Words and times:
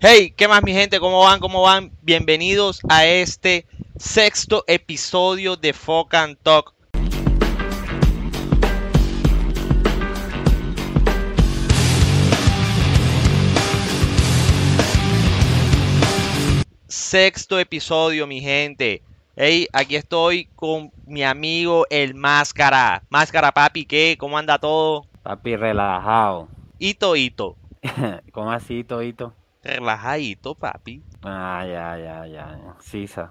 Hey, 0.00 0.32
¿qué 0.36 0.46
más 0.46 0.62
mi 0.62 0.72
gente? 0.72 1.00
¿Cómo 1.00 1.24
van? 1.24 1.40
¿Cómo 1.40 1.62
van? 1.62 1.90
Bienvenidos 2.02 2.80
a 2.88 3.04
este 3.04 3.66
sexto 3.96 4.62
episodio 4.68 5.56
de 5.56 5.72
Fuck 5.72 6.14
and 6.14 6.38
Talk. 6.40 6.72
Sexto 16.86 17.58
episodio, 17.58 18.28
mi 18.28 18.40
gente. 18.40 19.02
Hey, 19.34 19.66
aquí 19.72 19.96
estoy 19.96 20.44
con 20.54 20.92
mi 21.06 21.24
amigo 21.24 21.86
el 21.90 22.14
Máscara. 22.14 23.02
Máscara, 23.10 23.50
papi, 23.50 23.84
¿qué? 23.84 24.16
¿Cómo 24.16 24.38
anda 24.38 24.60
todo? 24.60 25.06
Papi, 25.24 25.56
relajado. 25.56 26.46
Hito, 26.78 27.16
hito. 27.16 27.56
¿Cómo 28.30 28.52
así, 28.52 28.84
Toito? 28.84 29.34
Relajadito, 29.76 30.54
papi. 30.54 31.04
Ah, 31.22 31.64
ya, 31.66 31.96
ya, 31.98 32.26
ya. 32.26 32.44
Sisa. 32.80 33.30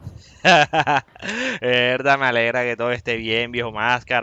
verdad, 1.61 2.17
me 2.19 2.25
alegra 2.25 2.63
que 2.63 2.75
todo 2.77 2.91
esté 2.91 3.17
bien, 3.17 3.51
viejo 3.51 3.71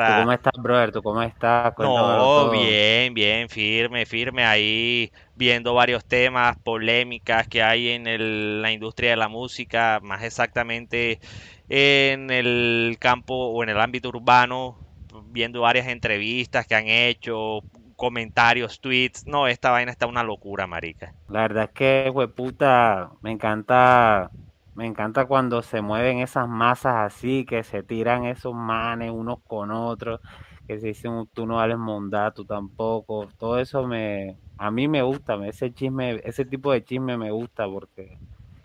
¿Tú 0.05 0.15
máscara. 0.15 0.15
cómo 0.15 0.33
estás, 0.33 0.53
brother? 0.59 0.93
¿Tú 0.93 1.03
cómo 1.03 1.23
estás? 1.23 1.75
Cuéntamelo 1.75 2.29
No, 2.29 2.31
todo. 2.31 2.77
bien, 2.77 3.15
bien, 3.15 3.49
firme, 3.49 4.07
firme 4.07 4.45
ahí, 4.45 5.11
viendo 5.35 5.75
varios 5.75 6.05
temas, 6.07 6.57
polémicas 6.63 7.49
que 7.49 7.63
hay 7.65 7.89
en 7.91 8.07
el- 8.07 8.63
la 8.63 8.71
industria 8.71 9.11
de 9.11 9.17
la 9.17 9.29
música, 9.29 9.99
más 10.03 10.23
exactamente 10.23 11.19
en 11.69 12.31
el 12.31 12.97
campo 13.01 13.35
o 13.49 13.63
en 13.65 13.71
el 13.71 13.81
ámbito 13.81 14.09
urbano, 14.11 14.79
viendo 15.27 15.63
varias 15.63 15.89
entrevistas 15.89 16.67
que 16.67 16.77
han 16.77 16.87
hecho, 16.87 17.65
comentarios, 18.05 18.81
tweets. 18.81 19.23
No, 19.27 19.47
esta 19.49 19.71
vaina 19.71 19.91
está 19.93 20.07
una 20.07 20.23
locura, 20.23 20.67
marica. 20.67 21.15
La 21.29 21.41
verdad 21.43 21.65
es 21.65 21.71
que, 21.73 22.29
puta, 22.37 23.11
me 23.23 23.31
encanta, 23.33 24.31
me 24.75 24.87
encanta 24.87 25.27
cuando 25.27 25.63
se 25.63 25.81
mueven 25.81 26.19
esas 26.19 26.49
masas 26.49 26.97
así, 26.97 27.47
que 27.47 27.63
se 27.65 27.83
tiran 27.83 28.25
esos 28.27 28.55
manes 28.55 29.11
unos 29.11 29.39
con 29.47 29.71
otros, 29.71 30.21
que 30.67 30.79
se 30.79 30.89
dicen 30.89 31.27
tú 31.33 31.47
no 31.47 31.57
vales 31.57 31.79
mondad, 31.79 32.33
tú 32.35 32.45
tampoco. 32.45 33.29
Todo 33.39 33.59
eso 33.59 33.87
me, 33.87 34.39
a 34.59 34.71
mí 34.71 34.87
me 34.89 35.03
gusta, 35.03 35.37
ese 35.47 35.73
chisme, 35.73 36.21
ese 36.25 36.45
tipo 36.45 36.73
de 36.73 36.85
chisme 36.85 37.17
me 37.17 37.31
gusta 37.31 37.67
porque 37.67 38.21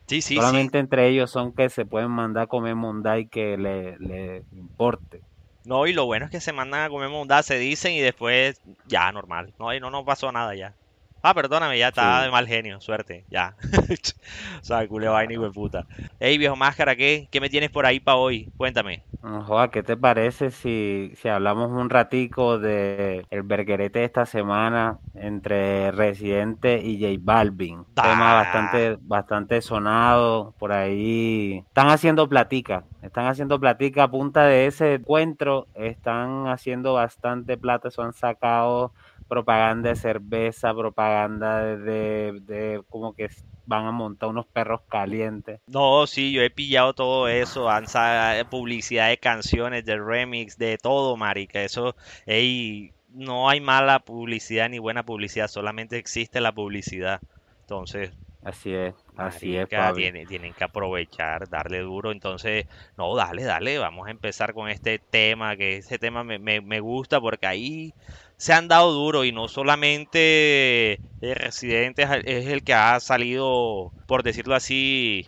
Sí, 0.08 0.22
sí, 0.22 0.42
sí. 0.42 0.70
solamente 0.70 0.80
entre 0.80 1.10
ellos 1.10 1.32
son 1.32 1.54
que 1.54 1.70
se 1.70 1.86
pueden 1.86 2.12
mandar 2.12 2.46
a 2.46 2.48
comer 2.48 2.76
mondad 2.76 3.18
y 3.18 3.30
que 3.30 3.58
le, 3.58 3.98
le 4.00 4.46
importe. 4.52 5.24
No, 5.70 5.86
y 5.88 5.94
lo 5.94 6.06
bueno 6.06 6.26
es 6.26 6.32
que 6.32 6.42
se 6.42 6.52
mandan 6.54 6.82
a 6.82 6.90
comer 6.90 7.10
mondad, 7.10 7.44
se 7.44 7.58
dicen 7.60 7.94
y 7.94 8.00
después 8.02 8.62
ya, 8.86 9.12
normal. 9.12 9.54
No, 9.60 9.74
y 9.74 9.80
no 9.80 9.90
nos 9.92 10.04
pasó 10.06 10.32
nada 10.32 10.56
ya. 10.56 10.76
Ah, 11.22 11.34
perdóname, 11.34 11.78
ya 11.78 11.92
Sí. 11.92 12.24
de 12.24 12.32
mal 12.32 12.48
genio, 12.48 12.80
suerte, 12.80 13.26
ya. 13.30 13.56
O 14.62 14.64
sea, 14.64 14.88
culé 14.88 15.08
vaina 15.08 15.34
y 15.34 15.50
puta. 15.52 15.86
Ey, 16.20 16.38
viejo 16.38 16.56
máscara, 16.56 16.96
¿qué? 16.96 17.28
¿Qué 17.32 17.42
me 17.42 17.50
tienes 17.50 17.70
por 17.72 17.86
ahí 17.86 18.00
para 18.00 18.18
hoy? 18.18 18.50
Cuéntame. 18.58 19.04
No 19.22 19.44
Joda, 19.44 19.70
¿qué 19.70 19.84
te 19.84 19.98
parece 19.98 20.52
si, 20.52 21.12
si 21.16 21.28
hablamos 21.28 21.72
un 21.72 21.90
ratico 21.90 22.58
de 22.58 23.26
el 23.30 23.44
berguerete 23.44 24.00
de 24.00 24.06
esta 24.06 24.26
semana 24.26 24.98
entre 25.14 25.92
Residente 25.92 26.82
y 26.82 27.00
J 27.02 27.20
Balvin? 27.22 27.84
Tema 27.96 28.36
bastante, 28.36 28.98
bastante 29.02 29.62
sonado 29.62 30.54
por 30.58 30.72
ahí. 30.72 31.64
Están 31.68 31.90
haciendo 31.90 32.30
platica, 32.30 32.86
están 33.02 33.28
haciendo 33.28 33.60
platica 33.60 34.04
a 34.04 34.12
punta 34.12 34.46
de 34.46 34.68
ese 34.68 34.96
encuentro, 34.96 35.68
están 35.76 36.48
haciendo 36.48 36.94
bastante 36.94 37.58
plata, 37.58 37.90
eso 37.90 38.04
han 38.04 38.14
sacado 38.14 38.94
propaganda 39.30 39.90
de 39.92 39.98
cerveza, 39.98 40.74
propaganda 40.76 41.64
de, 41.64 41.78
de, 41.80 42.42
de 42.42 42.84
como 42.90 43.16
que 43.16 43.30
van 43.66 43.88
a 43.88 43.94
montar 43.94 44.30
unos 44.30 44.48
perros 44.50 44.82
calientes. 44.90 45.62
No, 45.68 46.08
sí, 46.08 46.32
yo 46.34 46.42
he 46.42 46.50
pillado 46.50 46.94
todo 46.96 47.28
eso, 47.30 47.70
han 47.70 47.88
sa- 47.88 48.44
publicidad 48.50 49.10
de 49.10 49.20
canciones, 49.20 49.86
de 49.86 49.98
remix, 50.00 50.58
de 50.58 50.78
todo, 50.80 51.16
marica. 51.16 51.64
Eso, 51.64 51.96
ey, 52.26 52.94
no 53.08 53.50
hay 53.50 53.62
mala 53.62 54.00
publicidad 54.00 54.68
ni 54.70 54.80
buena 54.80 55.04
publicidad, 55.06 55.48
solamente 55.48 55.98
existe 55.98 56.42
la 56.42 56.52
publicidad. 56.54 57.22
Entonces, 57.62 58.12
Así 58.42 58.74
es, 58.74 58.96
así 59.18 59.56
es, 59.56 59.70
Marica, 59.70 59.78
papi. 59.78 60.12
tiene- 60.12 60.26
tienen 60.28 60.54
que 60.56 60.64
aprovechar, 60.64 61.50
darle 61.50 61.80
duro. 61.82 62.12
Entonces, 62.12 62.66
no, 62.98 63.16
dale, 63.16 63.44
dale, 63.44 63.78
vamos 63.80 64.08
a 64.08 64.12
empezar 64.12 64.54
con 64.54 64.70
este 64.70 65.00
tema, 65.00 65.58
que 65.58 65.78
ese 65.78 66.00
tema 66.00 66.24
me, 66.24 66.40
me- 66.40 66.62
me 66.62 66.80
gusta 66.80 67.20
porque 67.20 67.48
ahí 67.48 67.94
se 68.40 68.54
han 68.54 68.70
dado 68.70 68.94
duro 68.94 69.26
y 69.26 69.34
no 69.34 69.50
solamente 69.50 70.94
el 71.22 71.36
Residente 71.36 72.04
es 72.04 72.10
el 72.10 72.24
es 72.26 72.48
el 72.48 72.64
que 72.64 72.74
ha 72.74 73.00
salido, 73.02 73.92
por 74.08 74.24
decirlo 74.24 74.56
así, 74.56 75.28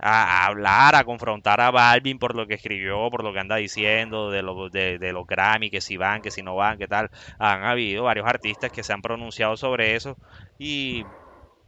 a, 0.00 0.46
hablar, 0.46 0.94
a 0.94 1.04
confrontar 1.04 1.60
a 1.60 1.70
Balvin 1.72 2.18
por 2.18 2.36
lo 2.36 2.46
que 2.46 2.54
escribió, 2.54 3.10
por 3.10 3.24
lo 3.24 3.32
que 3.32 3.40
anda 3.40 3.56
diciendo, 3.56 4.30
de, 4.30 4.42
los 4.42 4.70
de, 4.70 4.98
de 4.98 5.12
los 5.12 5.26
Grammy, 5.26 5.70
que 5.70 5.80
si 5.80 5.96
van, 5.96 6.22
que 6.22 6.30
si 6.30 6.42
no 6.42 6.54
van, 6.54 6.78
que 6.78 6.86
tal. 6.86 7.10
Han 7.38 7.64
habido 7.64 8.04
varios 8.04 8.26
artistas 8.26 8.70
que 8.70 8.84
se 8.84 8.92
han 8.92 9.02
pronunciado 9.02 9.56
sobre 9.56 9.96
eso 9.96 10.16
y 10.58 11.08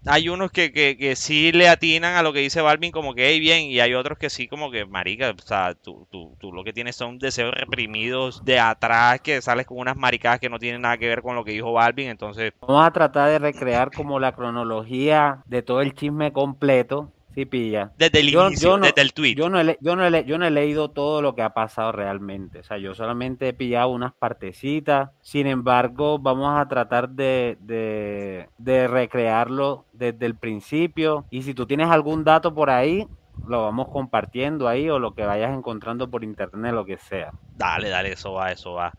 hay 0.06 0.28
unos 0.28 0.50
que, 0.50 0.72
que, 0.72 0.96
que 0.96 1.16
sí 1.16 1.52
le 1.52 1.68
atinan 1.68 2.14
a 2.16 2.22
lo 2.22 2.32
que 2.32 2.40
dice 2.40 2.60
Balvin 2.60 2.92
como 2.92 3.14
que 3.14 3.28
hey, 3.28 3.40
bien 3.40 3.64
y 3.64 3.80
hay 3.80 3.94
otros 3.94 4.18
que 4.18 4.30
sí 4.30 4.48
como 4.48 4.70
que 4.70 4.86
marica, 4.86 5.30
o 5.30 5.42
sea, 5.42 5.74
tú, 5.74 6.06
tú, 6.10 6.36
tú 6.38 6.52
lo 6.52 6.64
que 6.64 6.72
tienes 6.72 6.96
son 6.96 7.18
deseos 7.18 7.52
reprimidos 7.52 8.44
de 8.44 8.58
atrás 8.60 9.20
que 9.20 9.42
sales 9.42 9.66
con 9.66 9.78
unas 9.78 9.96
maricadas 9.96 10.40
que 10.40 10.48
no 10.48 10.58
tienen 10.58 10.82
nada 10.82 10.98
que 10.98 11.08
ver 11.08 11.22
con 11.22 11.34
lo 11.34 11.44
que 11.44 11.52
dijo 11.52 11.72
Balvin, 11.72 12.08
entonces 12.08 12.52
Vamos 12.60 12.86
a 12.86 12.92
tratar 12.92 13.30
de 13.30 13.38
recrear 13.38 13.90
como 13.90 14.18
la 14.18 14.32
cronología 14.32 15.42
de 15.46 15.62
todo 15.62 15.80
el 15.80 15.94
chisme 15.94 16.32
completo, 16.32 17.12
si 17.36 17.44
pilla. 17.46 17.92
desde 17.96 18.18
el 18.20 18.30
Yo, 18.30 18.46
inicio, 18.48 18.70
yo 18.70 18.78
no, 18.78 18.86
desde 18.86 19.02
el 19.02 19.12
tweet. 19.12 19.34
yo, 19.36 19.48
no 19.48 19.60
he, 19.60 19.78
yo, 19.80 19.94
no 19.94 20.04
he 20.06 20.24
yo 20.24 20.38
no 20.38 20.46
he 20.46 20.50
leído 20.50 20.90
todo 20.90 21.20
lo 21.22 21.34
que 21.36 21.42
ha 21.42 21.50
pasado 21.50 21.92
realmente. 21.92 22.58
O 22.60 22.62
sea, 22.64 22.78
yo 22.78 22.94
solamente 22.94 23.46
he 23.48 23.52
pillado 23.52 23.90
unas 23.90 24.12
partecitas. 24.14 25.10
Sin 25.20 25.46
embargo, 25.46 26.18
vamos 26.18 26.58
a 26.58 26.66
tratar 26.66 27.10
de, 27.10 27.58
de, 27.60 28.48
de 28.58 28.88
recrearlo 28.88 29.84
desde 29.92 30.26
el 30.26 30.34
principio. 30.34 31.26
Y 31.30 31.42
si 31.42 31.54
tú 31.54 31.66
tienes 31.66 31.88
algún 31.90 32.24
dato 32.24 32.54
por 32.54 32.70
ahí, 32.70 33.06
lo 33.46 33.62
vamos 33.64 33.88
compartiendo 33.88 34.66
ahí 34.66 34.88
o 34.88 34.98
lo 34.98 35.14
que 35.14 35.24
vayas 35.26 35.52
encontrando 35.56 36.08
por 36.08 36.24
internet, 36.24 36.72
lo 36.72 36.84
que 36.86 36.96
sea. 36.96 37.32
Dale, 37.54 37.90
dale, 37.90 38.12
eso 38.12 38.32
va, 38.32 38.50
eso 38.50 38.72
va. 38.72 38.92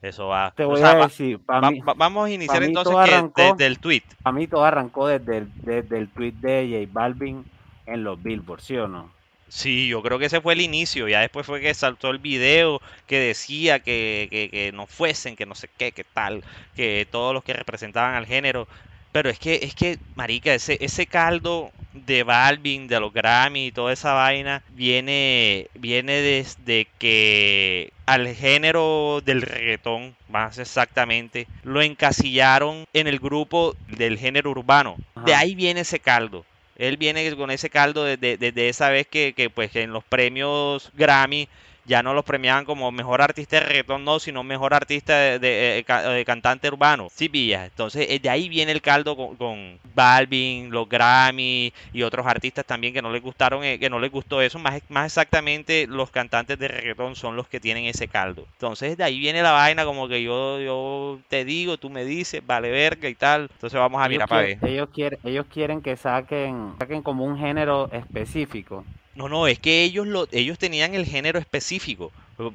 Eso 0.00 0.28
va. 0.28 0.52
Te 0.56 0.64
O 0.64 0.68
voy 0.68 0.80
sea, 0.80 0.92
a 0.92 0.94
decir, 1.08 1.38
va- 1.50 1.70
mí, 1.70 1.80
va- 1.80 1.92
vamos 1.94 2.26
a 2.26 2.30
iniciar 2.30 2.62
entonces 2.62 2.94
que 3.34 3.42
desde 3.42 3.66
el 3.66 3.78
tweet. 3.78 4.02
para 4.22 4.34
mí 4.34 4.46
todo 4.46 4.64
arrancó 4.64 5.06
desde 5.08 5.38
el, 5.38 5.50
desde 5.56 5.98
el 5.98 6.08
tweet 6.08 6.32
de 6.40 6.86
J 6.86 6.90
Balvin 6.92 7.44
en 7.90 8.04
los 8.04 8.22
Billboard, 8.22 8.60
¿sí 8.60 8.76
o 8.76 8.88
no? 8.88 9.12
Sí, 9.48 9.88
yo 9.88 10.00
creo 10.02 10.18
que 10.18 10.26
ese 10.26 10.40
fue 10.40 10.54
el 10.54 10.60
inicio. 10.60 11.08
Ya 11.08 11.20
después 11.20 11.44
fue 11.46 11.60
que 11.60 11.74
saltó 11.74 12.10
el 12.10 12.18
video 12.18 12.80
que 13.06 13.18
decía 13.18 13.80
que, 13.80 14.28
que, 14.30 14.48
que 14.48 14.72
no 14.72 14.86
fuesen, 14.86 15.34
que 15.36 15.46
no 15.46 15.54
sé 15.56 15.68
qué, 15.76 15.92
que 15.92 16.04
tal, 16.04 16.44
que 16.76 17.06
todos 17.10 17.34
los 17.34 17.42
que 17.42 17.52
representaban 17.52 18.14
al 18.14 18.26
género. 18.26 18.68
Pero 19.12 19.28
es 19.28 19.40
que, 19.40 19.60
es 19.62 19.74
que, 19.74 19.98
marica, 20.14 20.54
ese, 20.54 20.78
ese 20.80 21.06
caldo 21.06 21.72
de 21.92 22.22
Balvin, 22.22 22.86
de 22.86 23.00
los 23.00 23.12
Grammy 23.12 23.66
y 23.66 23.72
toda 23.72 23.92
esa 23.92 24.12
vaina, 24.12 24.62
viene, 24.68 25.66
viene 25.74 26.12
desde 26.12 26.86
que 26.98 27.92
al 28.06 28.28
género 28.34 29.20
del 29.24 29.42
reggaetón, 29.42 30.14
más 30.28 30.58
exactamente, 30.58 31.48
lo 31.64 31.82
encasillaron 31.82 32.84
en 32.92 33.08
el 33.08 33.18
grupo 33.18 33.74
del 33.88 34.16
género 34.16 34.50
urbano. 34.52 34.96
De 35.24 35.34
ahí 35.34 35.56
viene 35.56 35.80
ese 35.80 35.98
caldo. 35.98 36.44
Él 36.80 36.96
viene 36.96 37.36
con 37.36 37.50
ese 37.50 37.68
caldo 37.68 38.04
desde, 38.04 38.68
esa 38.68 38.88
vez 38.88 39.06
que, 39.06 39.34
que, 39.34 39.50
pues 39.50 39.70
que 39.70 39.82
en 39.82 39.92
los 39.92 40.02
premios 40.02 40.90
Grammy 40.94 41.46
ya 41.90 42.04
no 42.04 42.14
los 42.14 42.24
premiaban 42.24 42.64
como 42.64 42.92
mejor 42.92 43.20
artista 43.20 43.56
de 43.56 43.66
reggaetón, 43.66 44.04
no, 44.04 44.20
sino 44.20 44.44
mejor 44.44 44.74
artista 44.74 45.18
de, 45.18 45.38
de, 45.40 45.78
eh, 45.78 45.84
de 45.84 46.24
cantante 46.24 46.68
urbano. 46.68 47.08
Sí, 47.12 47.28
pillas. 47.28 47.64
Entonces, 47.64 48.06
eh, 48.08 48.20
de 48.20 48.30
ahí 48.30 48.48
viene 48.48 48.70
el 48.70 48.80
caldo 48.80 49.16
con, 49.16 49.34
con 49.34 49.76
Balvin, 49.92 50.70
los 50.70 50.88
Grammy 50.88 51.72
y 51.92 52.02
otros 52.04 52.28
artistas 52.28 52.64
también 52.64 52.94
que 52.94 53.02
no 53.02 53.10
les 53.10 53.20
gustaron, 53.20 53.64
eh, 53.64 53.80
que 53.80 53.90
no 53.90 53.98
les 53.98 54.12
gustó 54.12 54.40
eso. 54.40 54.60
Más, 54.60 54.80
más 54.88 55.06
exactamente, 55.06 55.88
los 55.88 56.12
cantantes 56.12 56.56
de 56.60 56.68
reggaetón 56.68 57.16
son 57.16 57.34
los 57.34 57.48
que 57.48 57.58
tienen 57.58 57.86
ese 57.86 58.06
caldo. 58.06 58.46
Entonces, 58.52 58.96
de 58.96 59.02
ahí 59.02 59.18
viene 59.18 59.42
la 59.42 59.50
vaina, 59.50 59.84
como 59.84 60.06
que 60.06 60.22
yo, 60.22 60.60
yo 60.60 61.18
te 61.28 61.44
digo, 61.44 61.76
tú 61.76 61.90
me 61.90 62.04
dices, 62.04 62.40
vale 62.46 62.70
verga 62.70 63.08
y 63.08 63.16
tal. 63.16 63.48
Entonces, 63.52 63.80
vamos 63.80 64.00
a 64.00 64.06
ellos, 64.06 64.10
mirar 64.10 64.28
para 64.28 64.42
ver. 64.42 64.58
ellos, 64.62 64.88
quieren, 64.94 65.18
ellos 65.24 65.46
quieren 65.52 65.82
que 65.82 65.96
saquen, 65.96 66.74
saquen 66.78 67.02
como 67.02 67.24
un 67.24 67.36
género 67.36 67.90
específico. 67.90 68.84
No, 69.14 69.28
no, 69.28 69.46
es 69.48 69.58
que 69.58 69.82
ellos 69.82 70.06
lo, 70.06 70.28
ellos 70.30 70.58
tenían 70.58 70.94
el 70.94 71.04
género 71.04 71.38
específico. 71.38 72.12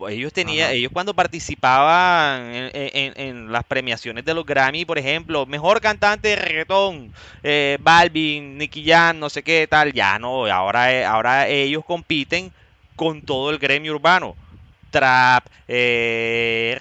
Ellos 0.09 0.33
tenían, 0.33 0.69
Ajá. 0.69 0.71
ellos 0.71 0.89
cuando 0.91 1.13
participaban 1.13 2.45
en, 2.55 2.71
en- 2.73 3.13
en 3.17 3.51
las 3.51 3.65
premiaciones 3.65 4.25
de 4.25 4.33
los 4.33 4.45
Grammy, 4.45 4.83
por 4.85 4.97
ejemplo, 4.97 5.45
mejor 5.45 5.79
cantante 5.81 6.29
de 6.29 6.35
reggaetón, 6.37 7.11
eh, 7.43 7.77
Balvin, 7.81 8.57
Nicky 8.57 8.83
Jam, 8.85 9.19
no 9.19 9.29
sé 9.29 9.43
qué 9.43 9.67
tal, 9.69 9.93
ya 9.93 10.17
no, 10.17 10.45
ahora, 10.47 11.07
ahora 11.11 11.47
ellos 11.47 11.83
compiten 11.85 12.51
con 12.95 13.21
todo 13.21 13.51
el 13.51 13.59
gremio 13.59 13.93
urbano. 13.93 14.37
trap, 14.91 15.45
eh, 15.67 16.77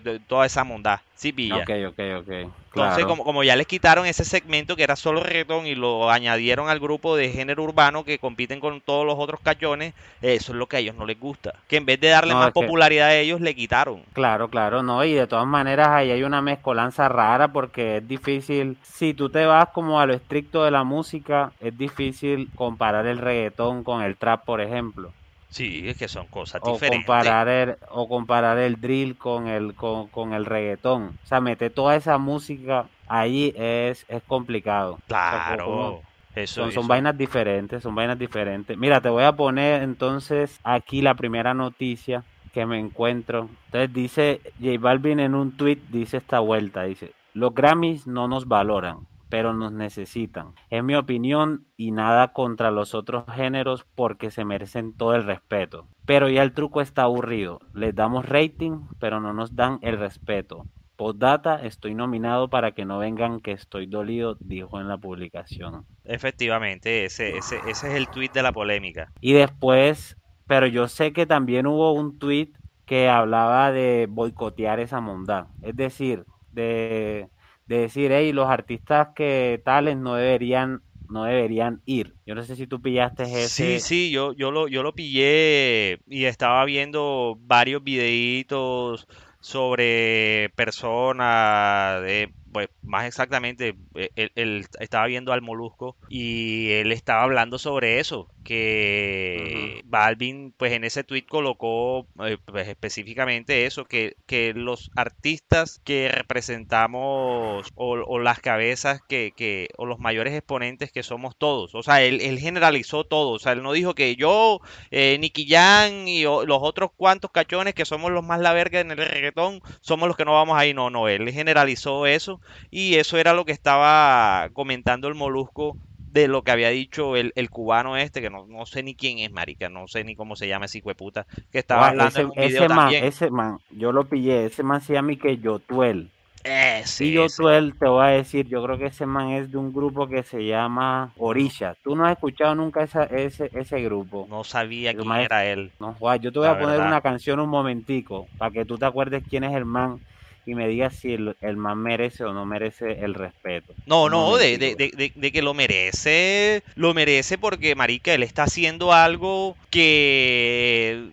rapero, 0.00 0.20
toda 0.26 0.46
esa 0.46 0.64
mondad. 0.64 1.00
Sí, 1.14 1.32
pilla. 1.32 1.58
Ok, 1.58 1.70
ok, 1.88 2.00
ok. 2.20 2.52
Entonces, 2.74 3.04
como, 3.04 3.22
como 3.22 3.44
ya 3.44 3.54
les 3.54 3.66
quitaron 3.66 4.06
ese 4.06 4.24
segmento 4.24 4.76
que 4.76 4.82
era 4.82 4.96
solo 4.96 5.22
reggaetón 5.22 5.66
y 5.66 5.74
lo 5.74 6.10
añadieron 6.10 6.68
al 6.68 6.80
grupo 6.80 7.16
de 7.16 7.30
género 7.30 7.62
urbano 7.62 8.04
que 8.04 8.18
compiten 8.18 8.60
con 8.60 8.80
todos 8.80 9.06
los 9.06 9.16
otros 9.18 9.40
cachones, 9.40 9.94
eso 10.22 10.52
es 10.52 10.58
lo 10.58 10.66
que 10.66 10.76
a 10.76 10.78
ellos 10.80 10.96
no 10.96 11.04
les 11.04 11.20
gusta. 11.20 11.54
Que 11.68 11.76
en 11.76 11.86
vez 11.86 12.00
de 12.00 12.08
darle 12.08 12.34
más 12.34 12.50
popularidad 12.52 13.08
a 13.08 13.14
ellos, 13.14 13.40
le 13.40 13.54
quitaron. 13.54 14.02
Claro, 14.14 14.48
claro, 14.48 14.82
no. 14.82 15.04
Y 15.04 15.12
de 15.12 15.26
todas 15.26 15.46
maneras, 15.46 15.88
ahí 15.88 16.10
hay 16.10 16.22
una 16.22 16.40
mezcolanza 16.40 17.08
rara 17.08 17.48
porque 17.48 17.98
es 17.98 18.08
difícil. 18.08 18.78
Si 18.82 19.14
tú 19.14 19.28
te 19.28 19.44
vas 19.44 19.68
como 19.68 20.00
a 20.00 20.06
lo 20.06 20.14
estricto 20.14 20.64
de 20.64 20.70
la 20.70 20.82
música, 20.82 21.52
es 21.60 21.76
difícil 21.76 22.48
comparar 22.56 23.06
el 23.06 23.18
reggaetón 23.18 23.84
con 23.84 24.02
el 24.02 24.16
trap, 24.16 24.44
por 24.44 24.60
ejemplo. 24.60 25.12
Sí, 25.52 25.86
es 25.86 25.98
que 25.98 26.08
son 26.08 26.26
cosas 26.28 26.62
o 26.64 26.72
diferentes. 26.72 27.04
Comparar 27.04 27.46
el, 27.46 27.76
o 27.90 28.08
comparar 28.08 28.56
el 28.56 28.80
drill 28.80 29.18
con 29.18 29.48
el, 29.48 29.74
con, 29.74 30.32
el 30.32 30.46
reggaetón. 30.46 31.18
O 31.22 31.26
sea, 31.26 31.42
meter 31.42 31.70
toda 31.70 31.94
esa 31.94 32.16
música 32.16 32.86
ahí 33.06 33.52
es, 33.54 34.06
es 34.08 34.22
complicado. 34.22 34.98
Claro. 35.06 36.00
eso, 36.34 36.62
son, 36.62 36.72
son 36.72 36.88
vainas 36.88 37.18
diferentes, 37.18 37.82
son 37.82 37.94
vainas 37.94 38.18
diferentes. 38.18 38.78
Mira, 38.78 39.02
te 39.02 39.10
voy 39.10 39.24
a 39.24 39.32
poner 39.32 39.82
entonces 39.82 40.58
aquí 40.64 41.02
la 41.02 41.14
primera 41.14 41.52
noticia 41.52 42.24
que 42.54 42.64
me 42.64 42.78
encuentro. 42.78 43.50
Entonces 43.66 43.92
dice 43.92 44.40
J 44.58 44.78
Balvin 44.80 45.20
en 45.20 45.34
un 45.34 45.54
tweet, 45.54 45.80
dice 45.90 46.16
esta 46.16 46.40
vuelta, 46.40 46.84
dice, 46.84 47.12
los 47.34 47.54
Grammys 47.54 48.06
no 48.06 48.26
nos 48.26 48.48
valoran 48.48 49.06
pero 49.32 49.54
nos 49.54 49.72
necesitan. 49.72 50.52
Es 50.68 50.84
mi 50.84 50.94
opinión 50.94 51.64
y 51.78 51.90
nada 51.90 52.34
contra 52.34 52.70
los 52.70 52.94
otros 52.94 53.24
géneros 53.34 53.86
porque 53.94 54.30
se 54.30 54.44
merecen 54.44 54.94
todo 54.94 55.14
el 55.14 55.24
respeto. 55.24 55.88
Pero 56.04 56.28
ya 56.28 56.42
el 56.42 56.52
truco 56.52 56.82
está 56.82 57.04
aburrido. 57.04 57.58
Les 57.72 57.94
damos 57.94 58.28
rating, 58.28 58.82
pero 58.98 59.22
no 59.22 59.32
nos 59.32 59.56
dan 59.56 59.78
el 59.80 59.98
respeto. 59.98 60.66
Postdata, 60.96 61.64
estoy 61.64 61.94
nominado 61.94 62.50
para 62.50 62.72
que 62.72 62.84
no 62.84 62.98
vengan 62.98 63.40
que 63.40 63.52
estoy 63.52 63.86
dolido, 63.86 64.36
dijo 64.38 64.78
en 64.78 64.88
la 64.88 64.98
publicación. 64.98 65.86
Efectivamente, 66.04 67.06
ese, 67.06 67.38
ese, 67.38 67.56
ese 67.66 67.88
es 67.88 67.94
el 67.94 68.08
tweet 68.08 68.32
de 68.34 68.42
la 68.42 68.52
polémica. 68.52 69.12
Y 69.22 69.32
después, 69.32 70.18
pero 70.46 70.66
yo 70.66 70.88
sé 70.88 71.14
que 71.14 71.24
también 71.24 71.66
hubo 71.66 71.92
un 71.92 72.18
tweet 72.18 72.50
que 72.84 73.08
hablaba 73.08 73.72
de 73.72 74.08
boicotear 74.10 74.78
esa 74.78 75.00
mondad. 75.00 75.46
Es 75.62 75.74
decir, 75.74 76.26
de 76.50 77.30
de 77.72 77.78
decir, 77.78 78.12
hey, 78.12 78.32
los 78.32 78.48
artistas 78.48 79.08
que 79.16 79.62
tales 79.64 79.96
no 79.96 80.14
deberían 80.14 80.82
no 81.08 81.24
deberían 81.24 81.82
ir. 81.84 82.16
Yo 82.24 82.34
no 82.34 82.42
sé 82.42 82.56
si 82.56 82.66
tú 82.66 82.80
pillaste 82.80 83.24
ese. 83.24 83.48
Sí, 83.48 83.80
sí, 83.80 84.10
yo, 84.10 84.32
yo, 84.32 84.50
lo, 84.50 84.66
yo 84.66 84.82
lo 84.82 84.94
pillé 84.94 86.00
y 86.06 86.24
estaba 86.24 86.64
viendo 86.64 87.36
varios 87.38 87.84
videitos 87.84 89.06
sobre 89.40 90.50
personas, 90.56 92.00
de 92.02 92.32
pues 92.52 92.68
más 92.82 93.06
exactamente, 93.06 93.76
eh, 93.94 94.30
él, 94.34 94.66
estaba 94.78 95.06
viendo 95.06 95.32
al 95.32 95.42
Molusco 95.42 95.96
y 96.08 96.70
él 96.72 96.92
estaba 96.92 97.22
hablando 97.22 97.58
sobre 97.58 97.98
eso, 97.98 98.28
que 98.42 99.82
Balvin 99.84 100.52
pues 100.56 100.72
en 100.72 100.84
ese 100.84 101.04
tweet 101.04 101.26
colocó 101.28 102.06
eh, 102.24 102.38
pues, 102.44 102.68
específicamente 102.68 103.66
eso, 103.66 103.84
que, 103.84 104.16
que, 104.26 104.52
los 104.54 104.90
artistas 104.96 105.80
que 105.84 106.08
representamos 106.08 107.68
o, 107.74 108.18
las 108.18 108.40
cabezas 108.40 109.00
que, 109.08 109.32
que, 109.36 109.68
o 109.76 109.86
los 109.86 109.98
mayores 109.98 110.34
exponentes 110.34 110.92
que 110.92 111.02
somos 111.02 111.36
todos, 111.36 111.74
o 111.74 111.82
sea, 111.82 112.02
él, 112.02 112.20
él 112.20 112.38
generalizó 112.38 113.04
todo, 113.04 113.30
o 113.30 113.38
sea, 113.38 113.52
él 113.52 113.62
no 113.62 113.72
dijo 113.72 113.94
que 113.94 114.16
yo, 114.16 114.60
eh, 114.90 115.16
Nicky 115.20 115.46
Jan 115.48 116.08
y 116.08 116.22
los 116.22 116.58
otros 116.60 116.90
cuantos 116.96 117.30
cachones 117.30 117.74
que 117.74 117.84
somos 117.84 118.10
los 118.10 118.24
más 118.24 118.40
la 118.40 118.52
verga 118.52 118.80
en 118.80 118.90
el 118.90 118.98
reggaetón, 118.98 119.60
somos 119.80 120.08
los 120.08 120.16
que 120.16 120.24
no 120.24 120.32
vamos 120.32 120.58
ahí, 120.58 120.74
no, 120.74 120.90
no, 120.90 121.08
él 121.08 121.30
generalizó 121.30 122.06
eso 122.06 122.40
y 122.70 122.96
eso 122.96 123.18
era 123.18 123.32
lo 123.32 123.44
que 123.44 123.52
estaba 123.52 124.50
comentando 124.52 125.08
el 125.08 125.14
Molusco 125.14 125.76
de 126.12 126.28
lo 126.28 126.42
que 126.42 126.50
había 126.50 126.68
dicho 126.68 127.16
el, 127.16 127.32
cubano 127.50 127.96
este, 127.96 128.20
que 128.20 128.30
no, 128.30 128.46
no, 128.46 128.66
sé 128.66 128.82
ni 128.82 128.94
quién 128.94 129.18
es, 129.18 129.32
marica, 129.32 129.68
no 129.68 129.88
sé 129.88 130.04
ni 130.04 130.14
cómo 130.14 130.36
se 130.36 130.46
llama 130.46 130.66
ese 130.66 130.78
hijo 130.78 130.90
de 130.90 130.94
puta, 130.94 131.26
que 131.50 131.58
estaba 131.58 131.88
hablando 131.88 132.10
ese, 132.10 132.20
en 132.20 132.26
un 132.26 132.34
video 132.34 132.68
man, 132.68 132.78
también. 132.78 133.04
Ese 133.04 133.30
man, 133.30 133.58
yo 133.70 133.92
lo 133.92 134.04
pillé, 134.04 134.46
ese 134.46 134.62
man 134.62 134.80
se 134.80 134.92
llama 134.92 135.14
que 135.16 135.38
Yotuel. 135.38 136.10
Ese, 136.44 137.04
y 137.04 137.12
Yotuel, 137.12 137.74
te 137.78 137.86
voy 137.86 138.04
a 138.04 138.08
decir, 138.08 138.46
yo 138.48 138.62
creo 138.64 138.76
que 138.76 138.86
ese 138.86 139.06
man 139.06 139.30
es 139.30 139.50
de 139.50 139.58
un 139.58 139.72
grupo 139.72 140.08
que 140.08 140.22
se 140.22 140.44
llama 140.44 141.12
Orisha. 141.16 141.76
¿Tú 141.82 141.94
no 141.94 142.04
has 142.04 142.12
escuchado 142.12 142.54
nunca 142.54 142.82
esa, 142.82 143.04
ese, 143.04 143.48
ese 143.54 143.80
grupo? 143.80 144.26
No 144.28 144.44
sabía 144.44 144.92
quién 144.92 145.10
era 145.12 145.46
él. 145.46 145.70
No, 145.78 145.96
yo 146.16 146.32
te 146.32 146.38
voy 146.40 146.48
a 146.48 146.58
poner 146.58 146.80
una 146.80 147.00
canción 147.00 147.40
un 147.40 147.48
momentico, 147.48 148.26
para 148.38 148.50
que 148.50 148.64
tú 148.64 148.76
te 148.76 148.84
acuerdes 148.84 149.22
quién 149.28 149.44
es 149.44 149.54
el 149.54 149.64
man 149.64 150.00
y 150.44 150.54
me 150.54 150.68
digas 150.68 150.96
si 150.96 151.14
el, 151.14 151.36
el, 151.40 151.56
man 151.56 151.78
merece 151.78 152.24
o 152.24 152.32
no 152.32 152.44
merece 152.44 153.04
el 153.04 153.14
respeto. 153.14 153.74
No, 153.86 154.08
no, 154.08 154.36
de, 154.36 154.58
de, 154.58 154.74
de, 154.74 155.12
de, 155.14 155.32
que 155.32 155.42
lo 155.42 155.54
merece, 155.54 156.62
lo 156.74 156.94
merece 156.94 157.38
porque, 157.38 157.74
marica, 157.74 158.12
él 158.12 158.22
está 158.22 158.44
haciendo 158.44 158.92
algo 158.92 159.56
que 159.70 161.10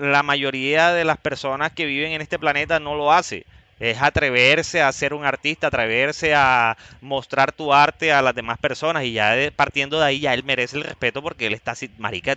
la 0.00 0.22
mayoría 0.22 0.92
de 0.92 1.04
las 1.04 1.18
personas 1.18 1.72
que 1.72 1.86
viven 1.86 2.12
en 2.12 2.20
este 2.20 2.38
planeta 2.38 2.78
no 2.78 2.94
lo 2.94 3.12
hace. 3.12 3.44
Es 3.80 4.02
atreverse 4.02 4.82
a 4.82 4.90
ser 4.90 5.14
un 5.14 5.24
artista, 5.24 5.68
atreverse 5.68 6.34
a 6.34 6.76
mostrar 7.00 7.52
tu 7.52 7.72
arte 7.72 8.12
a 8.12 8.22
las 8.22 8.34
demás 8.34 8.58
personas 8.58 9.04
y 9.04 9.12
ya 9.12 9.36
partiendo 9.54 10.00
de 10.00 10.06
ahí 10.06 10.20
ya 10.20 10.34
él 10.34 10.42
merece 10.42 10.78
el 10.78 10.82
respeto 10.82 11.22
porque 11.22 11.46
él 11.46 11.54
está 11.54 11.72
así, 11.72 11.88
marica, 11.96 12.36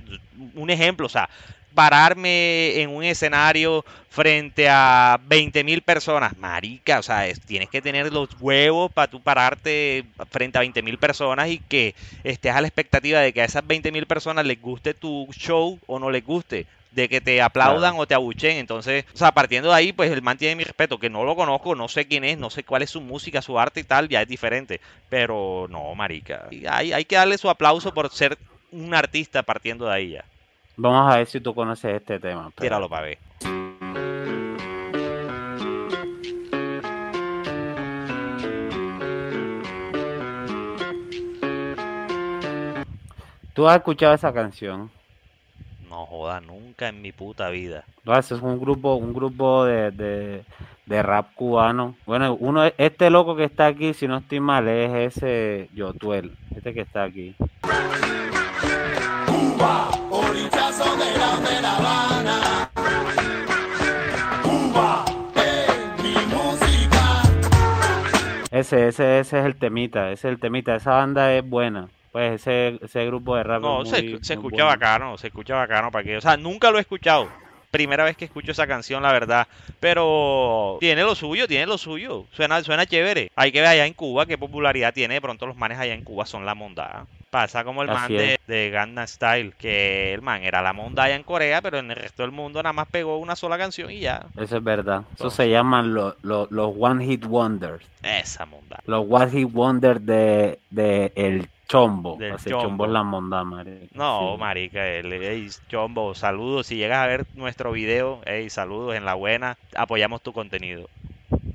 un 0.53 0.69
ejemplo, 0.69 1.07
o 1.07 1.09
sea, 1.09 1.29
pararme 1.73 2.81
en 2.81 2.89
un 2.89 3.03
escenario 3.03 3.85
frente 4.09 4.67
a 4.69 5.19
20 5.25 5.63
mil 5.63 5.81
personas. 5.81 6.37
Marica, 6.37 6.99
o 6.99 7.03
sea, 7.03 7.25
tienes 7.45 7.69
que 7.69 7.81
tener 7.81 8.11
los 8.11 8.29
huevos 8.39 8.91
para 8.91 9.09
tú 9.09 9.21
pararte 9.21 10.05
frente 10.29 10.57
a 10.57 10.61
20 10.61 10.81
mil 10.81 10.97
personas 10.97 11.49
y 11.49 11.59
que 11.59 11.95
estés 12.23 12.53
a 12.53 12.61
la 12.61 12.67
expectativa 12.67 13.19
de 13.19 13.33
que 13.33 13.41
a 13.41 13.45
esas 13.45 13.65
20 13.65 13.91
mil 13.91 14.05
personas 14.05 14.45
les 14.45 14.61
guste 14.61 14.93
tu 14.93 15.27
show 15.31 15.79
o 15.87 15.99
no 15.99 16.11
les 16.11 16.23
guste. 16.25 16.67
De 16.91 17.07
que 17.07 17.21
te 17.21 17.41
aplaudan 17.41 17.93
o 17.95 18.05
te 18.05 18.13
abuchen. 18.13 18.57
Entonces, 18.57 19.05
o 19.13 19.17
sea, 19.17 19.31
partiendo 19.31 19.69
de 19.69 19.75
ahí, 19.75 19.93
pues 19.93 20.11
el 20.11 20.21
man 20.21 20.37
tiene 20.37 20.57
mi 20.57 20.65
respeto. 20.65 20.99
Que 20.99 21.09
no 21.09 21.23
lo 21.23 21.37
conozco, 21.37 21.73
no 21.73 21.87
sé 21.87 22.05
quién 22.05 22.25
es, 22.25 22.37
no 22.37 22.49
sé 22.49 22.65
cuál 22.65 22.81
es 22.81 22.89
su 22.89 22.99
música, 22.99 23.41
su 23.41 23.57
arte 23.57 23.79
y 23.79 23.83
tal, 23.85 24.09
ya 24.09 24.21
es 24.21 24.27
diferente. 24.27 24.81
Pero 25.07 25.67
no, 25.69 25.95
marica. 25.95 26.49
Hay, 26.69 26.91
hay 26.91 27.05
que 27.05 27.15
darle 27.15 27.37
su 27.37 27.49
aplauso 27.49 27.93
por 27.93 28.11
ser 28.11 28.37
un 28.71 28.93
artista 28.93 29.41
partiendo 29.41 29.85
de 29.85 29.93
ahí 29.93 30.09
ya. 30.11 30.25
Vamos 30.83 31.13
a 31.13 31.17
ver 31.17 31.27
si 31.27 31.39
tú 31.39 31.53
conoces 31.53 31.93
este 31.93 32.19
tema. 32.19 32.51
Tíralo 32.59 32.89
para 32.89 33.05
ver. 33.05 33.19
¿Tú 43.53 43.67
has 43.67 43.77
escuchado 43.77 44.15
esa 44.15 44.33
canción? 44.33 44.89
No 45.87 46.07
joda, 46.07 46.41
nunca 46.41 46.89
en 46.89 46.99
mi 47.03 47.11
puta 47.11 47.49
vida. 47.49 47.83
No, 48.03 48.17
es 48.17 48.31
un 48.31 48.59
grupo, 48.59 48.95
un 48.95 49.13
grupo 49.13 49.65
de, 49.65 49.91
de, 49.91 50.45
de, 50.87 51.03
rap 51.03 51.35
cubano. 51.35 51.95
Bueno, 52.07 52.35
uno, 52.39 52.63
este 52.79 53.11
loco 53.11 53.35
que 53.35 53.43
está 53.43 53.67
aquí, 53.67 53.93
si 53.93 54.07
no 54.07 54.17
estoy 54.17 54.39
mal, 54.39 54.67
es 54.67 55.15
ese 55.15 55.69
Yotuel, 55.75 56.35
este 56.55 56.73
que 56.73 56.81
está 56.81 57.03
aquí. 57.03 57.35
Ese, 68.71 68.87
ese, 68.87 69.19
ese 69.19 69.39
es 69.39 69.45
el 69.45 69.57
temita, 69.57 70.11
ese 70.13 70.29
es 70.29 70.33
el 70.33 70.39
temita. 70.39 70.73
Esa 70.75 70.91
banda 70.91 71.33
es 71.35 71.43
buena. 71.43 71.89
Pues 72.13 72.41
ese, 72.41 72.79
ese 72.81 73.05
grupo 73.05 73.35
de 73.35 73.43
rap. 73.43 73.61
No, 73.61 73.83
se, 73.83 74.23
se 74.23 74.33
escucha 74.33 74.63
bacano, 74.63 75.17
se 75.17 75.27
escucha 75.27 75.55
bacano 75.55 75.91
para 75.91 76.05
que. 76.05 76.15
O 76.15 76.21
sea, 76.21 76.37
nunca 76.37 76.71
lo 76.71 76.77
he 76.77 76.81
escuchado. 76.81 77.27
Primera 77.69 78.05
vez 78.05 78.15
que 78.15 78.23
escucho 78.23 78.53
esa 78.53 78.67
canción, 78.67 79.03
la 79.03 79.11
verdad. 79.11 79.47
Pero 79.81 80.77
tiene 80.79 81.03
lo 81.03 81.15
suyo, 81.15 81.49
tiene 81.49 81.65
lo 81.65 81.77
suyo. 81.77 82.25
Suena, 82.31 82.63
suena 82.63 82.85
chévere. 82.85 83.29
Hay 83.35 83.51
que 83.51 83.59
ver 83.59 83.69
allá 83.69 83.85
en 83.85 83.93
Cuba 83.93 84.25
qué 84.25 84.37
popularidad 84.37 84.93
tiene. 84.93 85.15
De 85.15 85.21
pronto 85.21 85.47
los 85.47 85.57
manes 85.57 85.77
allá 85.77 85.93
en 85.93 86.05
Cuba 86.05 86.25
son 86.25 86.45
la 86.45 86.55
mondada. 86.55 87.07
Pasa 87.31 87.63
como 87.63 87.81
el 87.81 87.87
man 87.87 88.09
de, 88.09 88.39
de 88.45 89.07
Style, 89.07 89.53
que 89.57 90.13
el 90.13 90.21
man 90.21 90.43
era 90.43 90.61
la 90.61 90.73
monda 90.73 91.03
allá 91.03 91.15
en 91.15 91.23
Corea, 91.23 91.61
pero 91.61 91.79
en 91.79 91.89
el 91.89 91.95
resto 91.95 92.23
del 92.23 92.31
mundo 92.33 92.61
nada 92.61 92.73
más 92.73 92.89
pegó 92.89 93.17
una 93.19 93.37
sola 93.37 93.57
canción 93.57 93.89
y 93.89 94.01
ya. 94.01 94.25
Eso 94.37 94.57
es 94.57 94.63
verdad. 94.63 95.03
Eso 95.15 95.29
se 95.29 95.49
llaman 95.49 95.93
los 95.93 96.15
One 96.53 97.05
Hit 97.05 97.25
Wonders. 97.25 97.85
Esa 98.03 98.45
monda. 98.45 98.81
Los 98.85 99.05
One 99.09 99.31
Hit 99.31 99.49
Wonders 99.53 100.05
de, 100.05 100.59
de 100.69 101.13
el 101.15 101.47
Chombo. 101.71 102.17
Del 102.17 102.35
chombo. 102.35 102.83
es 102.83 102.91
la 102.91 103.03
monda, 103.03 103.45
marica. 103.45 103.85
No, 103.93 104.35
marica, 104.35 104.85
el, 104.85 105.49
Chombo, 105.69 106.13
saludos. 106.13 106.67
Si 106.67 106.75
llegas 106.75 106.97
a 106.97 107.07
ver 107.07 107.25
nuestro 107.35 107.71
video, 107.71 108.19
hey, 108.25 108.49
saludos 108.49 108.95
en 108.95 109.05
la 109.05 109.13
buena. 109.13 109.57
Apoyamos 109.77 110.21
tu 110.21 110.33
contenido. 110.33 110.89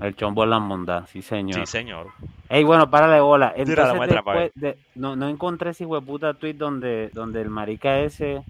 El 0.00 0.14
chombo 0.16 0.44
es 0.44 0.50
la 0.50 0.58
monda, 0.58 1.06
sí 1.06 1.22
señor. 1.22 1.60
Sí 1.60 1.66
señor. 1.66 2.08
Ey, 2.48 2.64
bueno, 2.64 2.90
párale 2.90 3.20
bola. 3.20 3.52
Entonces, 3.56 4.08
después 4.08 4.52
de, 4.54 4.76
no, 4.94 5.16
no 5.16 5.28
encontré 5.28 5.70
ese 5.70 5.86
hueputa 5.86 6.34
tweet 6.34 6.54
donde, 6.54 7.10
donde 7.12 7.40
el 7.40 7.50
marica 7.50 7.98
ese 8.00 8.44